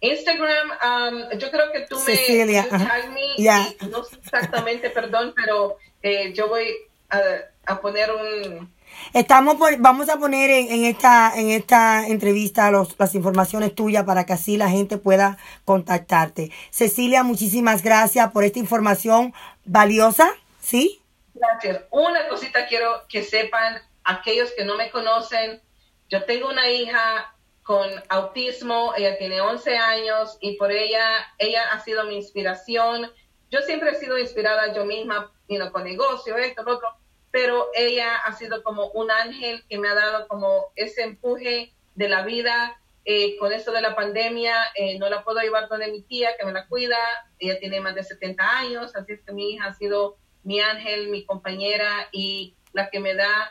Instagram, 0.00 0.70
um, 0.82 1.38
yo 1.38 1.48
creo 1.52 1.70
que 1.70 1.82
tú 1.88 1.96
Cecilia, 1.96 2.66
me... 3.12 3.88
No 3.88 4.02
sé 4.02 4.16
exactamente, 4.16 4.90
perdón, 4.90 5.32
pero 5.36 5.76
eh, 6.02 6.32
yo 6.32 6.48
voy 6.48 6.66
a, 7.10 7.20
a 7.66 7.80
poner 7.80 8.10
un 8.10 8.68
Estamos 9.12 9.56
vamos 9.78 10.08
a 10.08 10.18
poner 10.18 10.50
en, 10.50 10.84
esta 10.84 11.32
en 11.36 11.50
esta 11.50 12.06
entrevista 12.06 12.70
las 12.70 13.14
informaciones 13.14 13.74
tuyas 13.74 14.04
para 14.04 14.26
que 14.26 14.32
así 14.32 14.56
la 14.56 14.68
gente 14.68 14.98
pueda 14.98 15.38
contactarte. 15.64 16.50
Cecilia, 16.70 17.22
muchísimas 17.22 17.82
gracias 17.82 18.30
por 18.32 18.44
esta 18.44 18.58
información 18.58 19.32
valiosa, 19.64 20.28
¿sí? 20.60 21.00
Gracias. 21.34 21.82
Una 21.90 22.28
cosita 22.28 22.66
quiero 22.66 23.04
que 23.08 23.22
sepan 23.22 23.82
aquellos 24.04 24.52
que 24.56 24.64
no 24.64 24.76
me 24.76 24.90
conocen. 24.90 25.60
Yo 26.08 26.24
tengo 26.24 26.48
una 26.48 26.68
hija 26.68 27.34
con 27.62 27.88
autismo, 28.08 28.92
ella 28.96 29.18
tiene 29.18 29.40
11 29.40 29.76
años 29.76 30.38
y 30.40 30.56
por 30.56 30.70
ella, 30.70 31.04
ella 31.38 31.62
ha 31.72 31.80
sido 31.80 32.04
mi 32.04 32.16
inspiración. 32.16 33.10
Yo 33.50 33.60
siempre 33.62 33.90
he 33.90 33.94
sido 33.96 34.18
inspirada 34.18 34.72
yo 34.72 34.84
misma, 34.84 35.32
con 35.72 35.84
negocio, 35.84 36.36
esto, 36.36 36.62
lo 36.62 36.74
otro 36.74 36.88
pero 37.36 37.68
ella 37.74 38.16
ha 38.24 38.32
sido 38.32 38.62
como 38.62 38.86
un 38.92 39.10
ángel 39.10 39.62
que 39.68 39.76
me 39.76 39.88
ha 39.88 39.94
dado 39.94 40.26
como 40.26 40.68
ese 40.74 41.02
empuje 41.02 41.74
de 41.94 42.08
la 42.08 42.24
vida. 42.24 42.80
Eh, 43.04 43.36
con 43.36 43.52
esto 43.52 43.72
de 43.72 43.82
la 43.82 43.94
pandemia, 43.94 44.54
eh, 44.74 44.98
no 44.98 45.10
la 45.10 45.22
puedo 45.22 45.40
llevar 45.40 45.68
donde 45.68 45.92
mi 45.92 46.00
tía, 46.00 46.30
que 46.38 46.46
me 46.46 46.52
la 46.52 46.66
cuida, 46.66 46.96
ella 47.38 47.60
tiene 47.60 47.82
más 47.82 47.94
de 47.94 48.04
70 48.04 48.42
años, 48.42 48.96
así 48.96 49.12
es 49.12 49.20
que 49.20 49.34
mi 49.34 49.50
hija 49.50 49.66
ha 49.66 49.74
sido 49.74 50.16
mi 50.44 50.60
ángel, 50.60 51.10
mi 51.10 51.26
compañera 51.26 52.08
y 52.10 52.56
la 52.72 52.88
que 52.88 53.00
me 53.00 53.14
da 53.14 53.50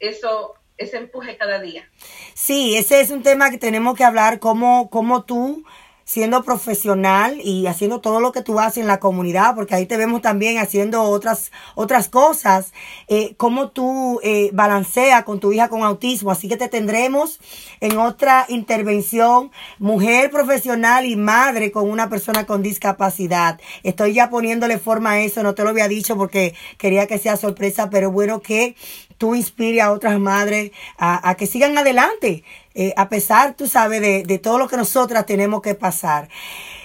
eso, 0.00 0.54
ese 0.76 0.96
empuje 0.96 1.36
cada 1.36 1.60
día. 1.60 1.88
Sí, 2.34 2.76
ese 2.76 3.00
es 3.00 3.10
un 3.10 3.22
tema 3.22 3.52
que 3.52 3.58
tenemos 3.58 3.96
que 3.96 4.02
hablar, 4.02 4.40
cómo, 4.40 4.90
cómo 4.90 5.24
tú 5.24 5.64
siendo 6.04 6.42
profesional 6.42 7.40
y 7.42 7.66
haciendo 7.66 8.00
todo 8.00 8.20
lo 8.20 8.32
que 8.32 8.42
tú 8.42 8.60
haces 8.60 8.78
en 8.78 8.86
la 8.86 9.00
comunidad, 9.00 9.54
porque 9.54 9.74
ahí 9.74 9.86
te 9.86 9.96
vemos 9.96 10.22
también 10.22 10.58
haciendo 10.58 11.02
otras, 11.02 11.52
otras 11.74 12.08
cosas, 12.08 12.72
eh, 13.08 13.34
cómo 13.36 13.70
tú 13.70 14.20
eh, 14.22 14.50
balanceas 14.52 15.24
con 15.24 15.40
tu 15.40 15.52
hija 15.52 15.68
con 15.68 15.82
autismo. 15.82 16.30
Así 16.30 16.48
que 16.48 16.56
te 16.56 16.68
tendremos 16.68 17.40
en 17.80 17.98
otra 17.98 18.46
intervención, 18.48 19.50
mujer 19.78 20.30
profesional 20.30 21.06
y 21.06 21.16
madre 21.16 21.72
con 21.72 21.90
una 21.90 22.08
persona 22.08 22.46
con 22.46 22.62
discapacidad. 22.62 23.60
Estoy 23.82 24.14
ya 24.14 24.30
poniéndole 24.30 24.78
forma 24.78 25.12
a 25.12 25.20
eso, 25.20 25.42
no 25.42 25.54
te 25.54 25.62
lo 25.62 25.70
había 25.70 25.88
dicho 25.88 26.16
porque 26.16 26.54
quería 26.78 27.06
que 27.06 27.18
sea 27.18 27.36
sorpresa, 27.36 27.90
pero 27.90 28.10
bueno 28.10 28.40
que 28.40 28.76
tú 29.18 29.34
inspires 29.34 29.82
a 29.82 29.92
otras 29.92 30.18
madres 30.18 30.72
a, 30.98 31.28
a 31.28 31.36
que 31.36 31.46
sigan 31.46 31.78
adelante 31.78 32.42
eh, 32.74 32.94
a 32.96 33.08
pesar, 33.08 33.54
tú 33.54 33.66
sabes, 33.66 34.00
de, 34.00 34.22
de 34.22 34.38
todo 34.38 34.58
lo 34.58 34.68
que 34.68 34.76
nosotras 34.76 35.26
tenemos 35.26 35.62
que 35.62 35.74
pasar. 35.74 36.28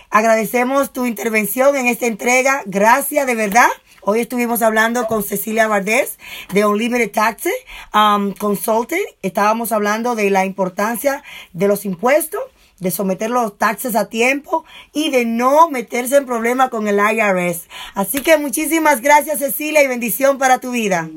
Agradecemos 0.09 0.93
tu 0.93 1.05
intervención 1.05 1.75
en 1.75 1.88
esta 1.88 2.05
entrega. 2.05 2.61
Gracias, 2.65 3.27
de 3.27 3.35
verdad. 3.35 3.67
Hoy 4.09 4.21
estuvimos 4.21 4.61
hablando 4.61 5.05
con 5.05 5.21
Cecilia 5.21 5.67
Valdés 5.67 6.17
de 6.53 6.65
Unlimited 6.65 7.11
Taxes 7.11 7.53
um, 7.93 8.31
Consulting. 8.31 9.03
Estábamos 9.21 9.73
hablando 9.73 10.15
de 10.15 10.29
la 10.29 10.45
importancia 10.45 11.23
de 11.51 11.67
los 11.67 11.83
impuestos, 11.83 12.41
de 12.79 12.89
someter 12.89 13.29
los 13.29 13.57
taxes 13.57 13.97
a 13.97 14.07
tiempo 14.07 14.63
y 14.93 15.09
de 15.09 15.25
no 15.25 15.69
meterse 15.69 16.15
en 16.15 16.25
problemas 16.25 16.69
con 16.69 16.88
el 16.88 16.99
IRS. 16.99 17.67
Así 17.95 18.21
que 18.21 18.38
muchísimas 18.38 19.01
gracias, 19.01 19.39
Cecilia, 19.39 19.83
y 19.83 19.88
bendición 19.88 20.38
para 20.38 20.59
tu 20.59 20.71
vida. 20.71 21.09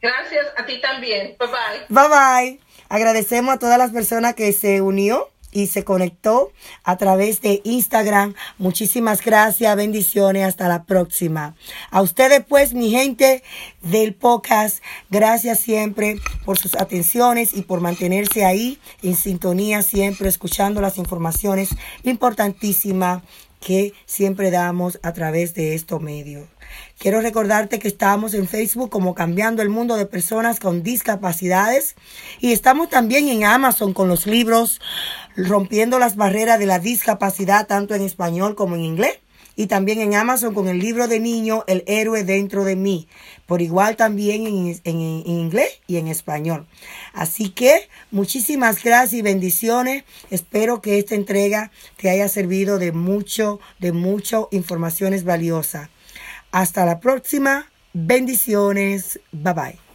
Gracias 0.00 0.46
a 0.56 0.64
ti 0.64 0.80
también. 0.80 1.36
Bye 1.38 1.48
bye. 1.48 1.86
Bye 1.90 2.08
bye. 2.08 2.65
Agradecemos 2.88 3.54
a 3.54 3.58
todas 3.58 3.78
las 3.78 3.90
personas 3.90 4.34
que 4.34 4.52
se 4.52 4.80
unió 4.80 5.28
y 5.56 5.68
se 5.68 5.84
conectó 5.84 6.52
a 6.84 6.96
través 6.96 7.40
de 7.40 7.62
Instagram. 7.64 8.34
Muchísimas 8.58 9.24
gracias, 9.24 9.74
bendiciones, 9.74 10.44
hasta 10.44 10.68
la 10.68 10.84
próxima. 10.84 11.54
A 11.90 12.02
ustedes 12.02 12.44
pues, 12.46 12.74
mi 12.74 12.90
gente 12.90 13.42
del 13.80 14.14
podcast, 14.14 14.82
gracias 15.08 15.60
siempre 15.60 16.20
por 16.44 16.58
sus 16.58 16.74
atenciones 16.74 17.54
y 17.54 17.62
por 17.62 17.80
mantenerse 17.80 18.44
ahí 18.44 18.78
en 19.02 19.16
sintonía 19.16 19.80
siempre, 19.80 20.28
escuchando 20.28 20.82
las 20.82 20.98
informaciones 20.98 21.70
importantísimas 22.04 23.22
que 23.60 23.94
siempre 24.04 24.50
damos 24.50 24.98
a 25.02 25.12
través 25.14 25.54
de 25.54 25.74
estos 25.74 26.02
medios. 26.02 26.46
Quiero 26.98 27.20
recordarte 27.20 27.78
que 27.78 27.88
estamos 27.88 28.32
en 28.32 28.48
Facebook 28.48 28.88
como 28.88 29.14
Cambiando 29.14 29.60
el 29.60 29.68
Mundo 29.68 29.96
de 29.96 30.06
Personas 30.06 30.58
con 30.58 30.82
Discapacidades 30.82 31.94
y 32.40 32.52
estamos 32.52 32.88
también 32.88 33.28
en 33.28 33.44
Amazon 33.44 33.92
con 33.92 34.08
los 34.08 34.26
libros 34.26 34.80
Rompiendo 35.36 35.98
las 35.98 36.16
Barreras 36.16 36.58
de 36.58 36.64
la 36.64 36.78
Discapacidad, 36.78 37.66
tanto 37.66 37.94
en 37.94 38.00
español 38.00 38.54
como 38.54 38.76
en 38.76 38.82
inglés. 38.82 39.18
Y 39.58 39.66
también 39.66 40.00
en 40.00 40.14
Amazon 40.14 40.54
con 40.54 40.68
el 40.68 40.78
libro 40.78 41.06
de 41.06 41.20
niño 41.20 41.64
El 41.66 41.84
héroe 41.86 42.24
dentro 42.24 42.64
de 42.64 42.76
mí. 42.76 43.08
Por 43.46 43.62
igual 43.62 43.96
también 43.96 44.46
en, 44.46 44.80
en 44.84 45.00
inglés 45.00 45.80
y 45.86 45.96
en 45.96 46.08
español. 46.08 46.66
Así 47.12 47.50
que 47.50 47.88
muchísimas 48.10 48.82
gracias 48.82 49.14
y 49.14 49.22
bendiciones. 49.22 50.04
Espero 50.30 50.80
que 50.80 50.98
esta 50.98 51.14
entrega 51.14 51.70
te 51.98 52.08
haya 52.10 52.28
servido 52.28 52.78
de 52.78 52.92
mucho, 52.92 53.60
de 53.78 53.92
mucho 53.92 54.48
informaciones 54.50 55.24
valiosas. 55.24 55.88
Hasta 56.56 56.86
la 56.86 57.00
próxima. 57.00 57.66
Bendiciones. 57.92 59.20
Bye 59.30 59.52
bye. 59.52 59.85